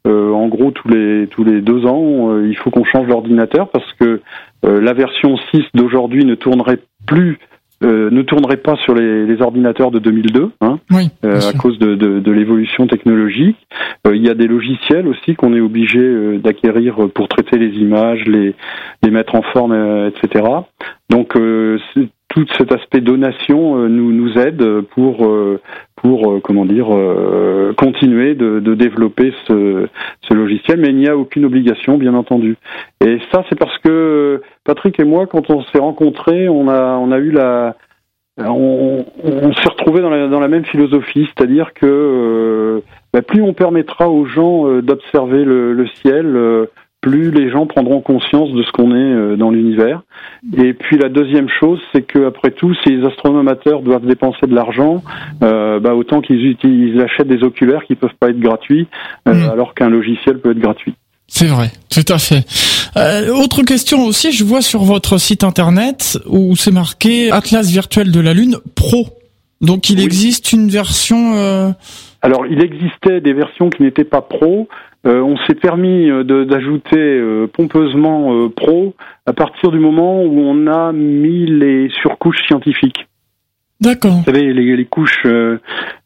[0.07, 3.69] euh, en gros, tous les tous les deux ans, euh, il faut qu'on change l'ordinateur
[3.69, 4.21] parce que
[4.65, 7.38] euh, la version 6 d'aujourd'hui ne tournerait plus
[7.85, 10.79] ne tournerait pas sur les, les ordinateurs de 2002, hein,
[11.25, 13.57] à cause de, de, de l'évolution technologique.
[14.09, 18.55] il y a des logiciels aussi qu'on est obligé d'acquérir pour traiter les images, les,
[19.03, 19.75] les mettre en forme,
[20.07, 20.45] etc.
[21.11, 21.37] Donc
[22.35, 25.27] tout cet aspect donation nous, nous aide pour
[26.03, 29.87] pour euh, comment dire euh, continuer de, développer ce,
[30.35, 32.57] logiciel, mais il n'y a aucune obligation, bien entendu.
[33.05, 37.12] Et ça, c'est parce que Patrick et moi, quand on s'est rencontrés, on a on
[37.12, 37.77] a eu la
[38.38, 42.81] on, on s'est retrouvés dans la, même philosophie, c'est-à-dire que euh,
[43.12, 46.35] bah, plus on permettra aux gens d'observer le, le, ciel,
[47.03, 50.03] plus les gens prendront conscience de ce qu'on est euh, dans l'univers.
[50.57, 54.47] Et puis la deuxième chose, c'est que après tout, si les astronomes amateurs doivent dépenser
[54.47, 55.03] de l'argent,
[55.43, 58.87] euh, bah, autant qu'ils utilisent, achètent des oculaires qui peuvent pas être gratuits,
[59.29, 59.51] euh, mm.
[59.51, 60.95] alors qu'un logiciel peut être gratuit.
[61.27, 62.45] C'est vrai, tout à fait.
[63.31, 68.21] autre question aussi, je vois sur votre site internet où c'est marqué Atlas virtuel de
[68.21, 69.09] la Lune Pro.
[69.61, 71.75] Donc il existe une version.
[72.23, 74.69] Alors il existait des versions qui n'étaient pas pro.
[75.05, 78.95] Euh, on s'est permis euh, d'ajouter euh, pompeusement pro
[79.27, 83.09] à partir du moment où on a mis les surcouches scientifiques.
[83.83, 84.12] D'accord.
[84.12, 85.27] Vous savez, les, couches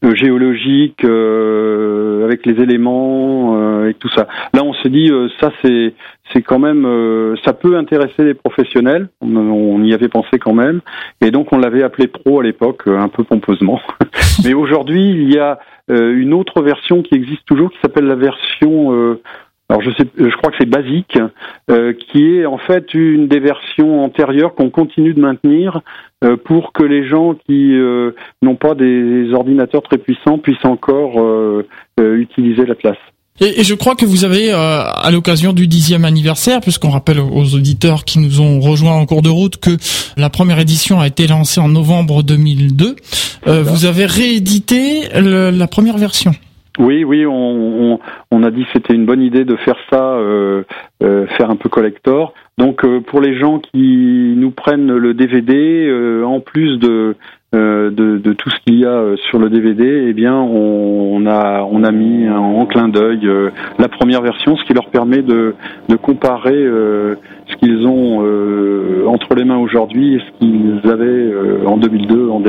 [0.02, 4.26] géologiques avec les éléments et tout ça.
[4.54, 5.10] Là, on s'est dit,
[5.40, 5.94] ça c'est
[6.32, 9.08] c'est quand même, ça peut intéresser les professionnels.
[9.20, 10.80] On, on, y avait pensé quand même,
[11.20, 13.80] et donc on l'avait appelé pro à l'époque, un peu pompeusement.
[14.44, 15.58] Mais aujourd'hui, il y a
[15.88, 19.20] euh, une autre version qui existe toujours qui s'appelle la version euh,
[19.68, 21.18] alors je sais, je crois que c'est basique,
[21.70, 25.80] euh, qui est en fait une des versions antérieures qu'on continue de maintenir
[26.44, 27.76] pour que les gens qui
[28.42, 31.22] n'ont pas des ordinateurs très puissants puissent encore
[31.98, 32.96] utiliser l'Atlas.
[33.40, 37.54] Et, je crois que vous avez, euh, à l'occasion du dixième anniversaire, puisqu'on rappelle aux
[37.54, 39.76] auditeurs qui nous ont rejoints en cours de route que
[40.16, 42.96] la première édition a été lancée en novembre 2002,
[43.46, 46.32] euh, vous avez réédité la première version.
[46.78, 47.98] Oui, oui, on,
[48.30, 50.62] on, a dit c'était une bonne idée de faire ça, euh,
[51.02, 52.34] euh, faire un peu collector.
[52.58, 55.90] Donc euh, pour les gens qui nous prennent le DVD,
[56.24, 57.16] en plus de,
[57.52, 62.28] tout ce qu'il y a sur le DVD, eh bien on, a on a mis
[62.28, 63.26] en clin d'œil
[63.78, 65.54] la première version, ce qui leur permet de
[66.02, 66.66] comparer
[67.56, 68.24] ce qu'ils ont
[69.08, 72.42] entre les mains aujourd'hui et ce qu'ils avaient en 2002 en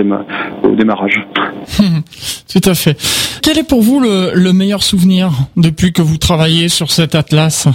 [0.63, 1.27] au démarrage.
[2.51, 2.97] Tout à fait.
[3.43, 7.67] Quel est pour vous le, meilleur souvenir depuis que vous travaillez sur cet atlas?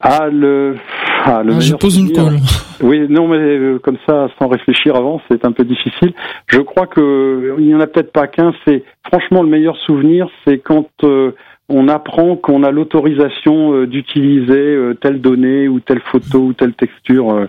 [0.00, 0.76] Ah, le.
[1.24, 2.38] Ah, le ah, je pose une colle.
[2.80, 6.12] Oui, non, mais euh, comme ça, sans réfléchir avant, c'est un peu difficile.
[6.46, 8.52] Je crois que il y en a peut-être pas qu'un.
[8.64, 11.32] C'est franchement le meilleur souvenir, c'est quand euh,
[11.68, 16.72] on apprend qu'on a l'autorisation euh, d'utiliser euh, telle donnée ou telle photo ou telle
[16.72, 17.46] texture euh,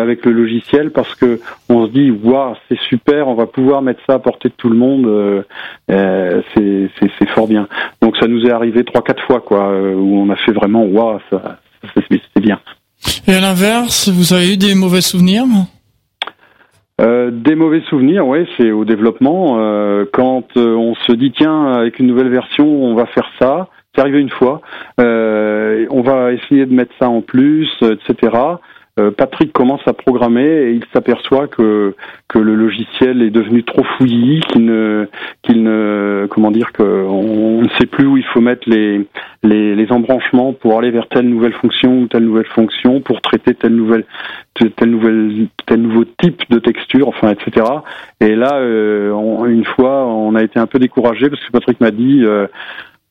[0.00, 4.00] avec le logiciel parce que on se dit waouh c'est super on va pouvoir mettre
[4.06, 5.44] ça à portée de tout le monde
[5.88, 7.68] c'est fort bien.
[8.00, 11.20] Donc ça nous est arrivé trois quatre fois quoi où on a fait vraiment waouh
[11.30, 11.58] ça,
[11.94, 12.58] c'est bien.
[13.28, 15.44] Et à l'inverse vous avez eu des mauvais souvenirs?
[17.02, 19.56] Euh, des mauvais souvenirs, oui, c'est au développement.
[19.58, 23.68] Euh, quand euh, on se dit tiens, avec une nouvelle version, on va faire ça.
[23.94, 24.62] C'est arrivé une fois.
[24.98, 28.30] on va essayer de mettre ça en plus, etc.
[29.00, 31.94] Euh, Patrick commence à programmer et il s'aperçoit que
[32.28, 37.86] que le logiciel est devenu trop fouillis, qu'il ne comment dire que on ne sait
[37.86, 39.06] plus où il faut mettre les,
[39.44, 43.74] les, embranchements pour aller vers telle nouvelle fonction ou telle nouvelle fonction pour traiter telle
[43.74, 44.04] nouvelle
[44.76, 47.64] telle nouvelle tel nouveau type de texture, enfin etc.
[48.20, 51.92] Et là, euh, une fois, on a été un peu découragé parce que Patrick m'a
[51.92, 52.46] dit euh,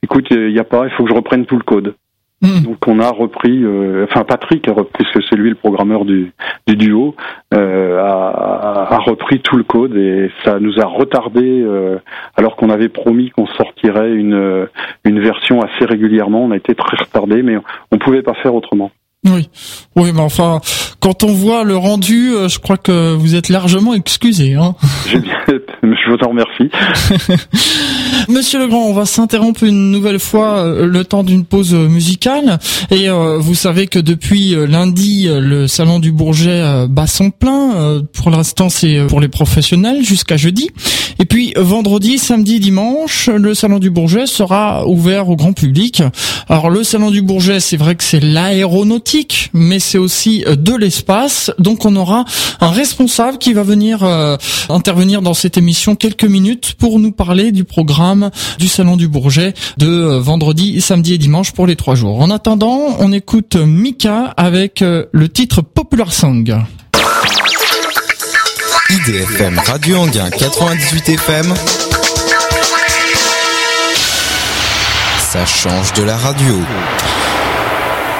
[0.04, 1.96] écoute, il n'y a pas, il faut que je reprenne tout le code.
[2.41, 2.63] Hmm.
[2.63, 6.34] Donc on a repris, euh, enfin Patrick a repris, puisque c'est lui le programmeur du,
[6.67, 7.15] du duo,
[7.54, 11.99] euh, a, a, repris tout le code et ça nous a retardé euh,
[12.36, 14.67] alors qu'on avait promis qu'on sortirait une,
[15.06, 16.43] une version assez régulièrement.
[16.45, 17.58] On a été très retardé, mais
[17.91, 18.91] on pouvait pas faire autrement.
[19.23, 19.49] Oui,
[19.95, 20.62] oui, mais enfin,
[20.99, 24.56] quand on voit le rendu, euh, je crois que vous êtes largement excusé.
[24.56, 24.73] Hein.
[26.06, 26.70] je vous en remercie.
[28.30, 32.60] Monsieur Legrand, on va s'interrompre une nouvelle fois euh, le temps d'une pause musicale.
[32.91, 38.02] Et euh, vous savez que depuis lundi, le salon du Bourget bat son plein.
[38.13, 40.70] pour l'instant, c'est pour les professionnels jusqu'à jeudi.
[41.20, 46.04] Et puis vendredi, samedi, dimanche, le salon du Bourget sera ouvert au grand public.
[46.50, 50.76] Alors le salon du Bourget, c'est vrai que c'est l'aéronautique mais c'est aussi euh, de
[50.76, 51.52] l'espace.
[51.60, 52.26] Donc on aura
[52.60, 54.38] un responsable qui va venir euh,
[54.70, 59.53] intervenir dans cette émission quelques minutes pour nous parler du programme du Salon du Bourget
[59.77, 62.21] de euh, vendredi, samedi et dimanche pour les trois jours.
[62.21, 66.63] En attendant, on écoute Mika avec le titre Popular Song.
[68.91, 71.53] IDFM Radio Anguin 98 FM.
[75.31, 76.55] Ça change de la radio.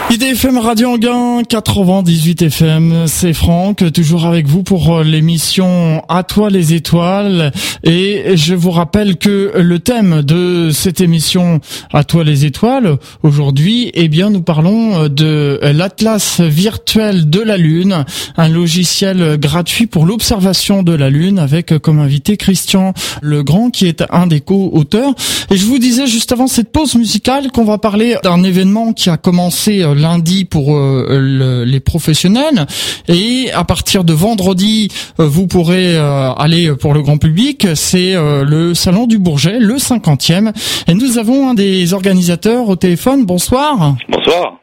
[0.10, 6.50] IDFM Radio Anguin 98 FM, c'est Franck, toujours avec vous pour euh, l'émission À toi
[6.50, 7.54] les étoiles.
[7.86, 11.62] Et je vous rappelle que le thème de cette émission
[11.94, 17.56] À toi les étoiles, aujourd'hui, eh bien, nous parlons euh, de l'Atlas virtuel de la
[17.56, 18.04] Lune,
[18.36, 24.04] un logiciel gratuit pour l'observation de la Lune avec comme invité Christian Legrand qui est
[24.10, 25.14] un des co-auteurs.
[25.52, 29.10] Et je vous disais juste avant cette pause musicale qu'on va parler d'un événement qui
[29.10, 32.66] a commencé euh, lundi pour euh, les professionnels.
[33.08, 37.68] Et à partir de vendredi euh, vous pourrez euh, aller pour le grand public.
[37.76, 40.54] C'est le salon du Bourget le 50e
[40.88, 43.26] et nous avons un des organisateurs au téléphone.
[43.26, 43.96] Bonsoir.
[44.10, 44.58] Bonsoir.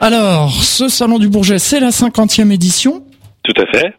[0.00, 3.02] Alors ce salon du Bourget c'est la 50e édition.
[3.42, 3.94] Tout à fait.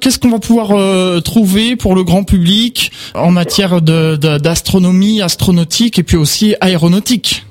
[0.00, 6.16] Qu'est-ce qu'on va pouvoir trouver pour le grand public en matière d'astronomie, astronautique et puis
[6.16, 7.45] aussi aéronautique?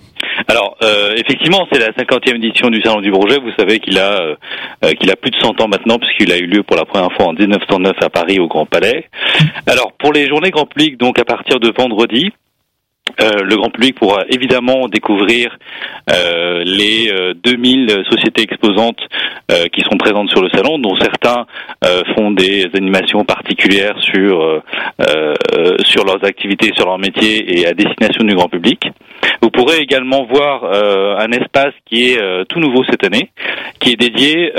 [0.47, 3.39] Alors, euh, effectivement, c'est la 50e édition du Salon du Bourget.
[3.39, 4.35] Vous savez qu'il a euh,
[4.83, 7.11] euh, qu'il a plus de 100 ans maintenant, puisqu'il a eu lieu pour la première
[7.13, 9.09] fois en 1909 à Paris au Grand Palais.
[9.67, 12.31] Alors, pour les journées grand public, donc à partir de vendredi,
[13.21, 15.55] euh, le grand public pourra évidemment découvrir
[16.11, 17.11] euh, les
[17.43, 18.99] 2000 euh, sociétés exposantes
[19.71, 21.45] qui sont présentes sur le salon, dont certains
[22.15, 24.63] font des animations particulières sur
[25.83, 28.87] sur leurs activités, sur leur métier et à destination du grand public.
[29.41, 33.29] Vous pourrez également voir un espace qui est tout nouveau cette année,
[33.79, 34.51] qui est dédié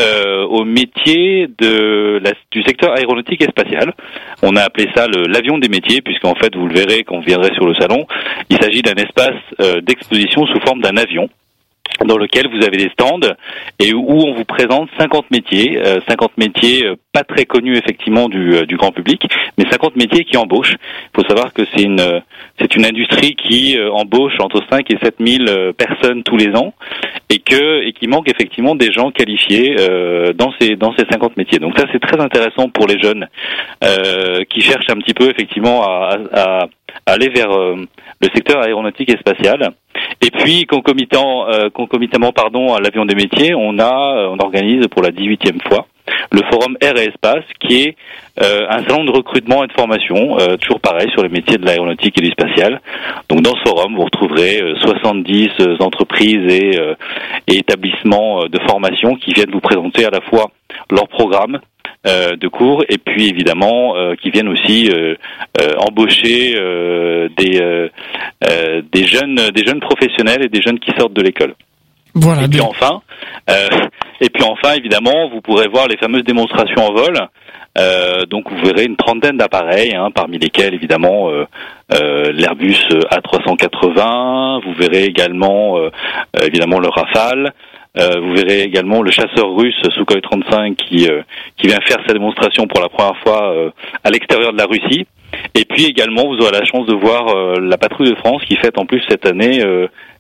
[0.49, 3.93] au métier de la, du secteur aéronautique et spatial.
[4.43, 7.53] On a appelé ça l'avion des métiers, puisqu'en fait, vous le verrez quand vous viendrez
[7.55, 8.07] sur le salon,
[8.51, 11.29] il s'agit d'un espace euh, d'exposition sous forme d'un avion
[12.05, 13.21] dans lequel vous avez des stands
[13.79, 18.77] et où on vous présente 50 métiers, 50 métiers pas très connus effectivement du, du,
[18.77, 20.75] grand public, mais 50 métiers qui embauchent.
[20.75, 22.23] Il faut savoir que c'est une
[22.61, 26.75] c'est une industrie qui embauche entre 5 et 7 000 personnes tous les ans
[27.31, 29.77] et que et qui manque effectivement des gens qualifiés
[30.35, 31.59] dans ces dans ces 50 métiers.
[31.59, 33.27] Donc ça c'est très intéressant pour les jeunes
[34.51, 36.69] qui cherchent un petit peu effectivement à, à
[37.05, 39.73] aller vers le secteur aéronautique et spatial.
[40.23, 44.87] Et puis concomitant, euh, concomitamment pardon à l'avion des métiers, on a euh, on organise
[44.89, 45.87] pour la 18e fois
[46.31, 47.97] le forum Air et Espace, qui est
[48.41, 51.67] euh, un salon de recrutement et de formation, euh, toujours pareil sur les métiers de
[51.67, 52.81] l'aéronautique et du spatial.
[53.29, 56.79] Donc dans ce forum, vous retrouverez 70 entreprises et,
[57.49, 60.51] et établissements de formation qui viennent vous présenter à la fois
[60.91, 61.61] leur programme, euh,
[62.05, 65.15] de cours et puis évidemment euh, qui viennent aussi euh,
[65.79, 66.55] embaucher
[67.37, 67.91] des
[68.93, 71.55] des jeunes des jeunes professionnels et des jeunes qui sortent de l'école.
[72.15, 72.45] Voilà.
[72.45, 73.03] Et puis enfin,
[74.21, 77.15] et puis enfin évidemment, vous pourrez voir les fameuses démonstrations en vol.
[78.31, 81.31] donc vous verrez une trentaine d'appareils, hein, parmi lesquels évidemment
[81.91, 84.63] l'Airbus A380.
[84.65, 85.79] Vous verrez également
[86.41, 87.53] évidemment le Rafale.
[87.99, 91.23] Euh, vous verrez également le chasseur russe Sukhoi 35 qui, euh,
[91.57, 93.71] qui vient faire sa démonstration pour la première fois euh,
[94.05, 95.07] à l'extérieur de la Russie.
[95.55, 97.27] Et puis également, vous aurez la chance de voir
[97.61, 99.61] la patrouille de France qui fête en plus cette année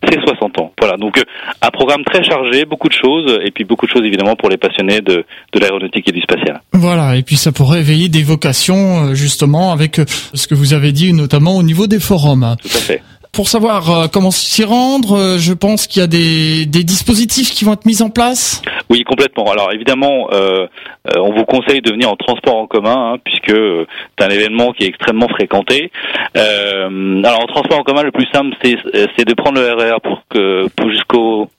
[0.06, 0.72] ses 60 ans.
[0.78, 1.22] Voilà, donc
[1.62, 4.56] un programme très chargé, beaucoup de choses, et puis beaucoup de choses évidemment pour les
[4.56, 6.60] passionnés de, de l'aéronautique et du spatial.
[6.72, 10.00] Voilà, et puis ça pourrait éveiller des vocations justement avec
[10.34, 12.56] ce que vous avez dit notamment au niveau des forums.
[12.60, 13.02] Tout à fait
[13.36, 17.50] pour savoir euh, comment s'y rendre, euh, je pense qu'il y a des, des, dispositifs
[17.50, 18.62] qui vont être mis en place.
[18.88, 19.52] Oui, complètement.
[19.52, 20.66] Alors évidemment, euh,
[21.08, 24.72] euh on vous conseille de venir en transport en commun, hein, puisque c'est un événement
[24.72, 25.90] qui est extrêmement fréquenté.
[26.34, 30.22] Euh, alors en transport en commun, le plus simple, c'est de prendre le RER pour
[30.30, 31.50] que pour jusqu'au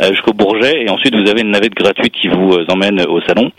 [0.00, 3.50] jusqu'au Bourget, et ensuite vous avez une navette gratuite qui vous emmène au salon,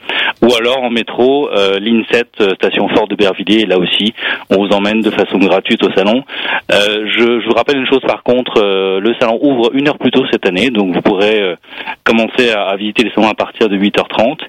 [0.42, 4.14] ou alors en métro, euh, ligne 7, station Fort de Bervilliers, là aussi,
[4.50, 6.24] on vous emmène de façon gratuite au salon.
[6.70, 10.26] je, je vous rappelle une chose par contre, le salon ouvre une heure plus tôt
[10.32, 11.56] cette année, donc vous pourrez
[12.04, 14.40] commencer à, à visiter les à partir de 8h30.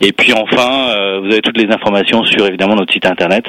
[0.00, 3.44] Et puis enfin, euh, vous avez toutes les informations sur évidemment notre site internet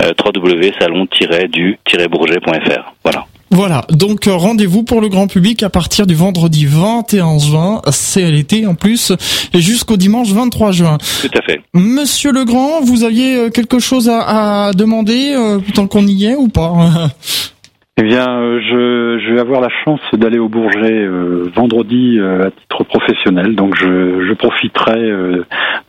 [0.00, 2.92] euh, www.salon-du-bourget.fr.
[3.02, 3.26] Voilà.
[3.54, 8.30] Voilà, donc euh, rendez-vous pour le grand public à partir du vendredi 21 juin, c'est
[8.30, 9.12] l'été en plus,
[9.54, 10.98] et jusqu'au dimanche 23 juin.
[11.22, 11.60] Tout à fait.
[11.72, 15.36] Monsieur Legrand, vous aviez quelque chose à, à demander
[15.74, 16.72] tant qu'on y est ou pas?
[17.96, 22.48] Eh bien, euh, je, je, vais avoir la chance d'aller au Bourget euh, vendredi euh,
[22.48, 24.98] à titre professionnel, donc je, je profiterai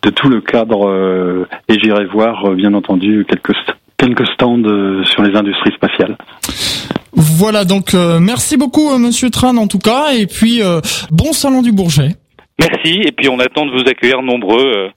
[0.03, 3.55] de tout le cadre et j'irai voir, bien entendu, quelques
[3.97, 6.15] quelques stands sur les industries spatiales.
[7.15, 10.61] Voilà, donc merci beaucoup, Monsieur Tran, en tout cas, et puis
[11.11, 12.15] bon salon du Bourget.
[12.59, 14.89] Merci, et puis on attend de vous accueillir nombreux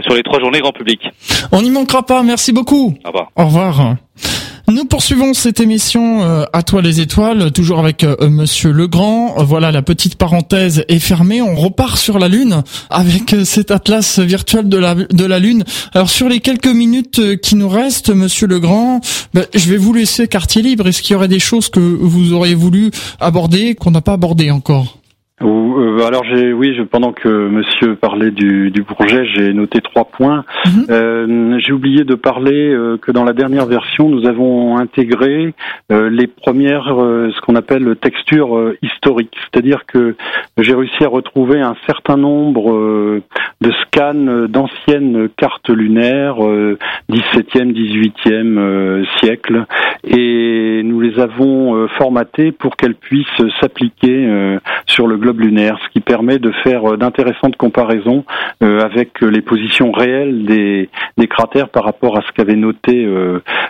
[0.00, 1.00] sur les trois journées grand public.
[1.52, 2.94] On n'y manquera pas, merci beaucoup.
[3.04, 3.30] Au revoir.
[3.36, 3.96] Au revoir.
[4.66, 9.34] Nous poursuivons cette émission euh, à toi les étoiles, toujours avec euh, Monsieur Legrand.
[9.44, 11.42] Voilà, la petite parenthèse est fermée.
[11.42, 15.64] On repart sur la Lune avec euh, cet atlas virtuel de la de la Lune.
[15.92, 19.02] Alors sur les quelques minutes qui nous restent, Monsieur Legrand,
[19.34, 20.86] ben, je vais vous laisser quartier libre.
[20.88, 22.90] Est-ce qu'il y aurait des choses que vous auriez voulu
[23.20, 24.96] aborder qu'on n'a pas abordé encore?
[24.96, 25.03] euh,
[25.40, 30.44] alors j'ai oui, je, pendant que Monsieur parlait du, du Bourget, j'ai noté trois points.
[30.66, 30.86] Mhm.
[30.90, 35.54] Euh, j'ai oublié de parler euh, que dans la dernière version, nous avons intégré
[35.90, 40.14] euh, les premières, ce qu'on appelle textures historiques, c'est-à-dire que
[40.58, 43.20] j'ai réussi à retrouver un certain nombre
[43.60, 46.36] de scans d'anciennes cartes lunaires,
[47.10, 49.64] 17e, 18e siècle,
[50.04, 53.26] et nous les avons formatées pour qu'elles puissent
[53.60, 58.24] s'appliquer sur le lunaire, ce qui permet de faire euh, d'intéressantes comparaisons
[58.62, 63.08] euh, avec euh, les positions réelles des, des, cratères par rapport à ce qu'avaient noté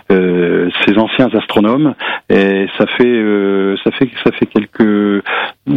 [0.09, 1.95] ces anciens astronomes.
[2.29, 5.23] Et ça fait ça fait ça fait quelques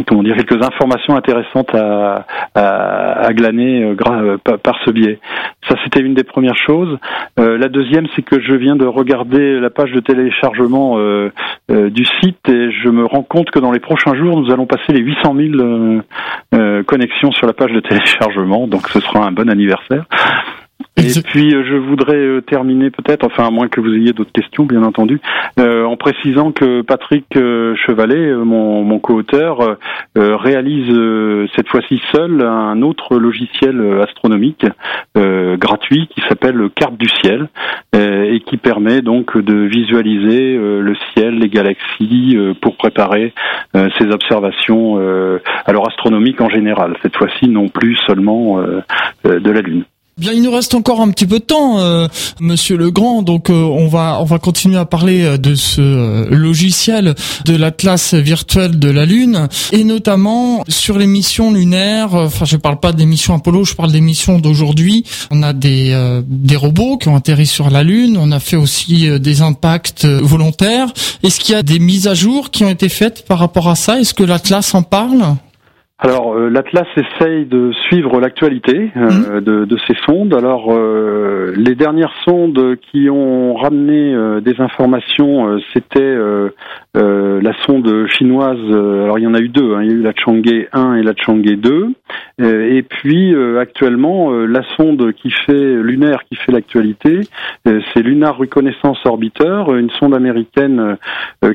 [0.07, 2.25] comment dire quelques informations intéressantes à,
[2.55, 3.95] à, à glaner
[4.63, 5.19] par ce biais.
[5.67, 6.97] Ça c'était une des premières choses.
[7.37, 10.97] la deuxième c'est que je viens de regarder la page de téléchargement
[11.69, 14.93] du site et je me rends compte que dans les prochains jours nous allons passer
[14.93, 16.01] les 800 000
[16.55, 20.05] euh, connexion sur la page de téléchargement, donc ce sera un bon anniversaire.
[20.99, 24.83] Et puis je voudrais terminer peut-être, enfin à moins que vous ayez d'autres questions, bien
[24.83, 25.19] entendu,
[25.57, 29.77] en précisant que Patrick Chevalet, mon, mon co-auteur,
[30.15, 30.93] réalise
[31.55, 34.65] cette fois-ci seul un autre logiciel astronomique
[35.15, 37.47] gratuit qui s'appelle Carte du ciel
[37.93, 43.33] et qui permet donc de visualiser le ciel, les galaxies pour préparer
[43.73, 44.97] ces observations
[45.65, 46.95] alors astronomiques en général.
[47.01, 48.61] Cette fois-ci non plus seulement
[49.23, 49.85] de la Lune.
[50.19, 52.09] Bien, il nous reste encore un petit peu de temps, euh,
[52.41, 53.21] Monsieur Legrand.
[53.21, 57.15] Donc, euh, on va on va continuer à parler euh, de ce logiciel
[57.45, 62.15] de l'atlas virtuel de la Lune et notamment sur les missions lunaires.
[62.15, 65.05] Enfin, je parle pas des missions Apollo, je parle des missions d'aujourd'hui.
[65.31, 65.97] On a des
[66.27, 68.17] des robots qui ont atterri sur la Lune.
[68.19, 70.91] On a fait aussi des impacts volontaires.
[71.23, 73.75] Est-ce qu'il y a des mises à jour qui ont été faites par rapport à
[73.75, 73.99] ça?
[73.99, 75.37] Est-ce que l'atlas en parle?
[76.01, 79.41] Alors euh, l'Atlas essaye de suivre l'actualité euh, mmh.
[79.41, 80.33] de, de, ces sondes.
[80.33, 86.15] Alors euh, les dernières sondes qui ont ramené des informations, c'était
[86.95, 88.59] la sonde chinoise.
[88.69, 89.75] alors il y en a eu deux.
[89.75, 91.87] Hein, il y a eu la Chang'e 1 et la Chang'e 2.
[92.39, 97.21] et puis actuellement la sonde qui fait lunaire qui fait l'actualité,
[97.65, 100.97] c'est Lunar Reconnaissance Orbiter, une sonde américaine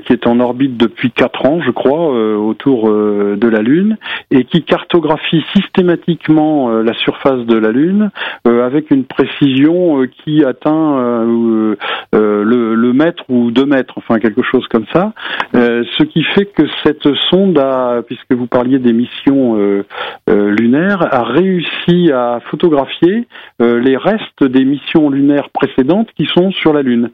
[0.06, 3.96] qui est en orbite depuis quatre ans, je crois, autour de la Lune
[4.30, 8.10] et qui cartographie systématiquement euh, la surface de la Lune
[8.46, 11.76] euh, avec une précision euh, qui atteint le,
[12.12, 15.12] le, mètre ou deux mètres, enfin quelque chose comme ça.
[15.52, 19.84] Ce qui fait que cette sonde a, puisque vous parliez des missions
[20.26, 23.26] lunaires, a réussi à photographier
[23.60, 27.10] les restes des missions lunaires précédentes qui sont sur la Lune.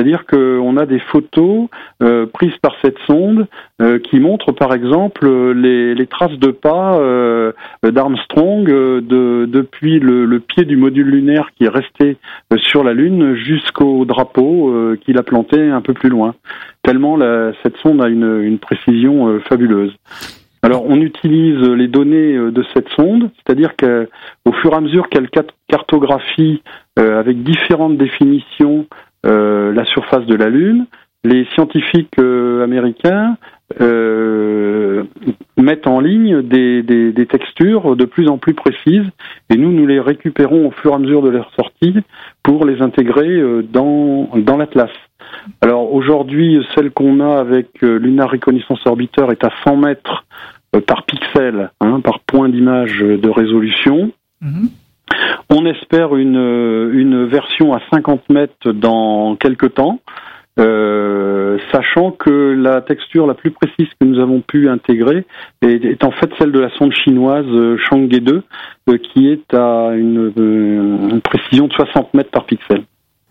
[0.00, 1.68] C'est-à-dire qu'on a des photos
[2.02, 3.46] euh, prises par cette sonde
[3.82, 10.64] euh, qui montrent par exemple les, traces de pas euh, d'Armstrong de, depuis le, pied
[10.64, 12.16] du module lunaire qui est resté
[12.56, 16.34] sur la Lune jusqu'au drapeau qu'il a planté un peu plus loin.
[16.82, 17.18] Tellement
[17.62, 19.94] cette sonde a une, précision fabuleuse.
[20.62, 25.28] Alors on utilise les données de cette sonde, c'est-à-dire qu'au fur et à mesure qu'elle
[25.68, 26.62] cartographie
[26.96, 28.86] avec différentes définitions
[29.24, 30.86] la surface de la Lune,
[31.24, 33.36] les scientifiques euh, américains
[33.80, 35.04] euh,
[35.56, 39.06] mettent en ligne des, textures de plus en plus précises
[39.50, 41.94] et nous, nous les récupérons au fur et à mesure de leur sortie
[42.42, 43.40] pour les intégrer
[43.70, 44.90] dans, dans l'Atlas.
[45.60, 50.24] Alors aujourd'hui, celle qu'on a avec Lunar Reconnaissance Orbiter est à 100 mètres
[50.86, 54.10] par pixel, hein, par point d'image de résolution.
[54.42, 54.68] Mm-hmm.
[55.48, 60.00] On espère une, version à 50 mètres dans quelques temps.
[60.58, 65.24] Euh, sachant que la texture la plus précise que nous avons pu intégrer
[65.62, 68.42] est, en fait celle de la sonde chinoise euh, Chang'e 2,
[68.90, 72.82] euh, qui est à une, une, précision de 60 mètres par pixel.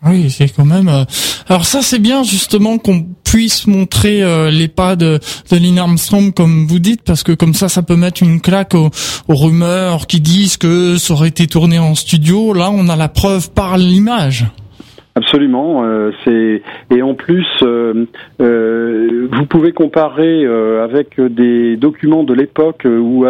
[0.06, 0.88] Oui, c'est quand même.
[0.88, 1.04] Euh,
[1.48, 5.18] alors ça, c'est bien justement qu'on puisse montrer euh, les pas de,
[5.50, 8.74] de Lynn Armstrong, comme vous dites, parce que comme ça, ça peut mettre une claque
[8.74, 8.90] aux,
[9.28, 12.54] rumeurs qui disent que ça aurait été tourné en studio.
[12.54, 14.46] Là, on a la preuve par l'image.
[15.16, 16.12] Absolument, euh,
[16.90, 17.44] et en plus
[18.38, 20.46] vous pouvez comparer
[20.82, 23.26] avec des documents de l'époque où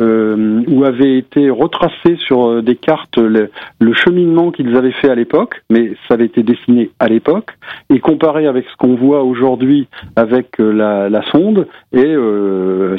[0.00, 3.50] euh, où avait été retracé sur euh, des cartes le,
[3.92, 7.50] cheminement qu'ils avaient fait à l'époque, mais ça avait été dessiné à l'époque,
[7.90, 12.16] et comparé avec ce qu'on voit aujourd'hui avec euh, la, la, sonde, et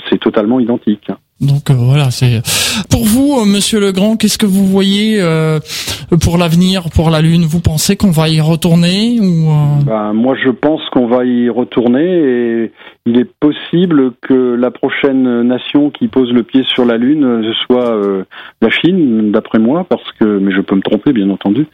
[0.09, 1.09] c'est totalement identique.
[1.41, 2.41] Donc voilà, c'est
[2.89, 5.59] pour vous, Monsieur Legrand, qu'est-ce que vous voyez euh,
[6.23, 7.43] pour l'avenir, pour la Lune?
[7.43, 9.49] Vous pensez qu'on va y retourner ou
[9.85, 12.71] ben, moi, je pense qu'on va y retourner et
[13.05, 17.47] il est possible que la prochaine nation qui pose le pied sur la Lune ce
[17.47, 18.23] euh, soit euh,
[18.61, 21.65] la Chine, d'après moi, parce que, mais je peux me tromper, bien entendu.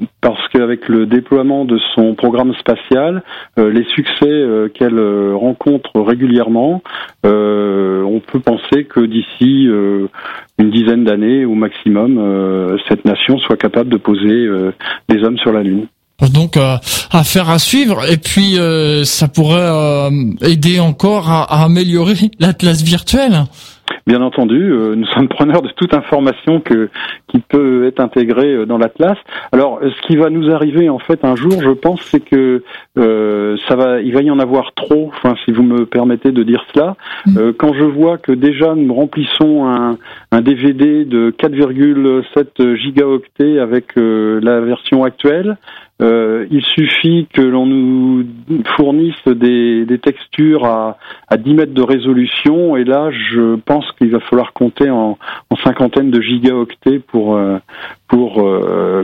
[0.00, 3.22] Euh, parce qu'avec le déploiement de son programme spatial,
[3.56, 4.44] les succès
[4.74, 5.00] qu'elle
[5.34, 6.82] rencontre régulièrement,
[7.24, 9.68] on peut penser que d'ici
[10.58, 14.48] une dizaine d'années au maximum, cette nation soit capable de poser
[15.08, 15.86] des hommes sur la Lune.
[16.32, 16.76] Donc euh,
[17.12, 20.10] affaire à suivre et puis euh, ça pourrait euh,
[20.42, 23.44] aider encore à, améliorer l'atlas virtuel.
[24.06, 26.88] Bien entendu, euh, nous sommes preneurs de toute information que
[27.36, 29.16] qui peut être intégrée dans l'atlas.
[29.52, 32.62] Alors, ce qui va nous arriver en fait un jour, je pense, c'est que
[32.96, 35.10] ça va, il va y en avoir trop.
[35.14, 37.52] Enfin, si vous me permettez de dire cela, mm.
[37.58, 39.98] quand je vois que déjà nous remplissons un,
[40.32, 45.56] un DVD de 4,7 gigaoctets avec la version actuelle.
[46.02, 48.26] Euh, il suffit que l'on nous
[48.76, 54.10] fournisse des, des textures à, à, 10 mètres de résolution et là je pense qu'il
[54.10, 55.16] va falloir compter en,
[55.48, 57.58] en cinquantaine de gigaoctets pour, euh,
[58.08, 58.34] pour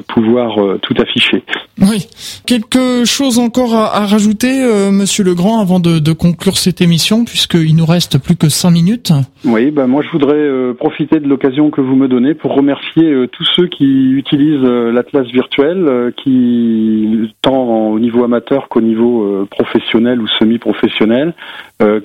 [0.06, 1.42] pouvoir tout afficher.
[1.80, 2.06] Oui.
[2.46, 7.84] Quelque chose encore à, rajouter, Monsieur Legrand, avant de, de conclure cette émission, puisqu'il nous
[7.84, 9.12] reste plus que cinq minutes?
[9.44, 13.44] Oui, bah moi je voudrais profiter de l'occasion que vous me donnez pour remercier tous
[13.56, 21.34] ceux qui utilisent l'Atlas virtuel, qui tant au niveau amateur qu'au niveau professionnel ou semi-professionnel,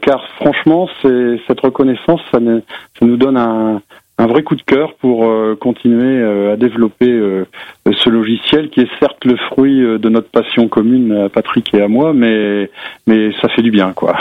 [0.01, 3.82] car franchement, c'est cette reconnaissance, ça nous donne un,
[4.18, 7.45] un vrai coup de cœur pour euh, continuer euh, à développer euh,
[7.86, 11.88] ce logiciel qui est certes le fruit de notre passion commune à Patrick et à
[11.88, 12.70] moi, mais
[13.05, 14.18] mais ça fait du bien quoi.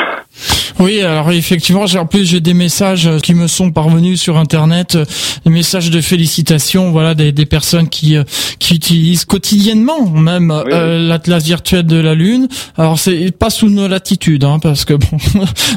[0.78, 4.98] Oui, alors effectivement, j'ai en plus j'ai des messages qui me sont parvenus sur internet,
[5.44, 8.16] des messages de félicitations, voilà, des, des personnes qui
[8.58, 12.48] qui utilisent quotidiennement même l'atlas virtuel de la Lune.
[12.76, 15.16] Alors c'est pas sous nos latitudes, hein, parce que bon,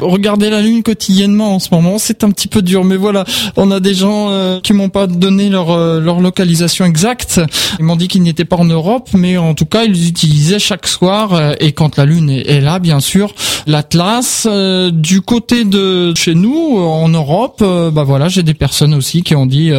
[0.00, 3.24] regarder la Lune quotidiennement en ce moment, c'est un petit peu dur, mais voilà,
[3.56, 7.40] on a des gens euh, qui m'ont pas donné leur euh, leur localisation exacte.
[7.78, 10.86] Ils m'ont dit qu'ils n'étaient pas en Europe, mais en tout cas ils utilisaient chaque
[10.86, 13.34] soir euh, et quand la lune est, là, bien sûr,
[13.66, 14.46] l'Atlas.
[14.92, 17.62] Du côté de chez nous en Europe,
[17.92, 19.70] bah voilà, j'ai des personnes aussi qui ont dit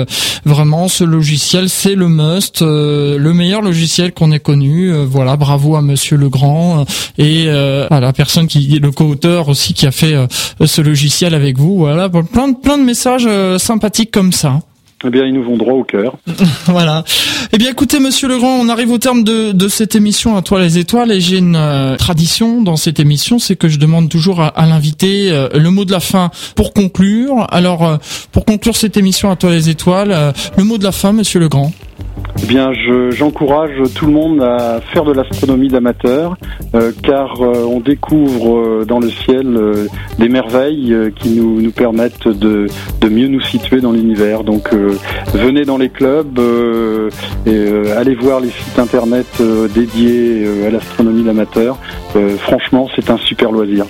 [0.46, 4.92] vraiment ce logiciel c'est le must, le meilleur logiciel qu'on ait connu.
[5.06, 6.86] voilà, bravo à Monsieur Legrand
[7.18, 10.16] et à la personne qui est le co-auteur aussi qui a fait
[10.64, 11.78] ce logiciel avec vous.
[11.78, 13.28] Voilà, plein de plein de messages
[13.58, 14.60] sympathiques comme ça.
[15.04, 16.18] Eh bien, ils nous vont droit au cœur.
[16.66, 17.04] voilà.
[17.54, 20.60] Eh bien, écoutez, Monsieur Legrand, on arrive au terme de, de cette émission à toi
[20.60, 24.42] les étoiles, et j'ai une euh, tradition dans cette émission, c'est que je demande toujours
[24.42, 27.48] à, l'invité euh, le mot de la fin pour conclure.
[27.50, 27.98] Alors, euh,
[28.32, 31.72] pour conclure cette émission à toi les étoiles, le mot de la fin, Monsieur Legrand.
[32.44, 32.72] Eh bien,
[33.12, 36.36] j'encourage tout le monde à faire de l'astronomie d'amateur,
[36.74, 39.60] euh, car euh, on découvre euh, dans le ciel
[40.18, 42.68] des merveilles qui nous, permettent de,
[43.00, 44.44] de, mieux nous situer dans l'univers.
[44.44, 44.74] Donc,
[45.34, 46.40] venez dans les clubs,
[47.46, 49.42] et, allez voir les sites internet
[49.74, 51.78] dédiés à l'astronomie d'amateur.
[52.40, 53.86] franchement, c'est un super loisir.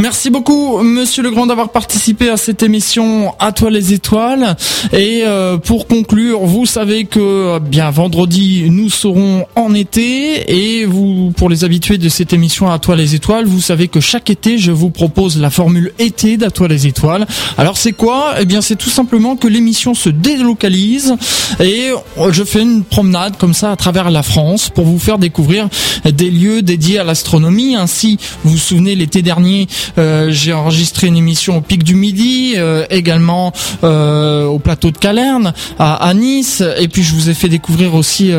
[0.00, 4.56] Merci beaucoup, Monsieur Legrand, d'avoir participé à cette émission À toi les étoiles.
[4.92, 11.32] Et euh, pour conclure, vous savez que bien vendredi nous serons en été et vous,
[11.36, 14.58] pour les habitués de cette émission À toi les étoiles, vous savez que chaque été
[14.58, 17.24] je vous propose la formule été d'À toi les étoiles.
[17.56, 18.34] Alors c'est quoi?
[18.40, 21.14] Eh bien c'est tout simplement que l'émission se délocalise
[21.60, 21.90] et
[22.30, 25.68] je fais une promenade comme ça à travers la France pour vous faire découvrir
[26.04, 27.76] des lieux dédiés à l'astronomie.
[27.76, 32.84] Ainsi, vous vous souvenez l'été dernier j'ai enregistré une émission au Pic du Midi, euh,
[32.90, 37.94] également euh, au plateau de Calerne, à, Nice, et puis je vous ai fait découvrir
[37.94, 38.32] aussi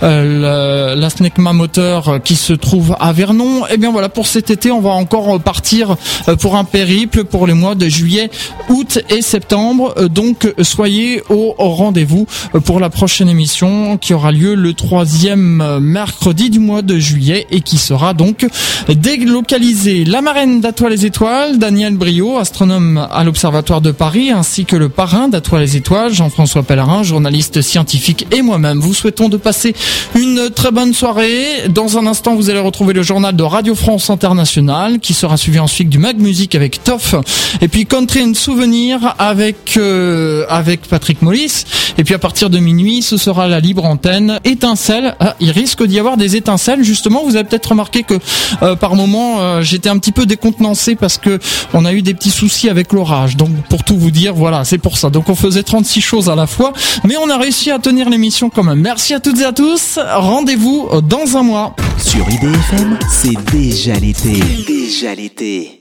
[0.00, 3.66] la SNECMA moteur qui se trouve à Vernon.
[3.66, 5.96] Et eh bien voilà, pour cet été, on va encore partir
[6.40, 8.30] pour un périple pour les mois de juillet,
[8.68, 9.94] août et septembre.
[10.08, 12.26] Donc soyez au, rendez-vous
[12.64, 17.60] pour la prochaine émission qui aura lieu le troisième mercredi du mois de juillet et
[17.60, 18.46] qui sera donc
[18.88, 20.04] délocalisée.
[20.04, 24.90] La marraine d'Atoile les étoiles, Daniel Brio, astronome à l'Observatoire de Paris, ainsi que le
[24.90, 28.78] parrain d'Atoile les étoiles, Jean-François Pellerin, journaliste scientifique et moi-même.
[28.78, 29.74] Vous souhaitons de passer
[30.14, 31.68] une très bonne soirée.
[31.70, 35.60] Dans un instant, vous allez retrouver le journal de Radio France Internationale, qui sera suivi
[35.60, 37.14] ensuite du Mag Music avec Toff,
[37.62, 41.64] et puis Country and Souvenir avec euh, avec Patrick Mollis.
[41.96, 45.14] Et puis à partir de minuit, ce sera la libre antenne étincelle.
[45.20, 46.82] Ah, il risque d'y avoir des étincelles.
[46.82, 48.18] Justement, vous avez peut-être remarqué que
[48.62, 51.38] euh, par moment, euh, j'étais un petit peu décontenancé parce que
[51.72, 53.36] on a eu des petits soucis avec l'orage.
[53.36, 55.10] Donc pour tout vous dire, voilà, c'est pour ça.
[55.10, 56.72] Donc on faisait 36 choses à la fois,
[57.04, 58.80] mais on a réussi à tenir l'émission quand même.
[58.80, 59.98] Merci à toutes et à tous.
[60.14, 61.76] Rendez-vous dans un mois.
[61.98, 64.40] Sur IDFM, c'est déjà l'été.
[64.66, 65.78] Déjà l'été.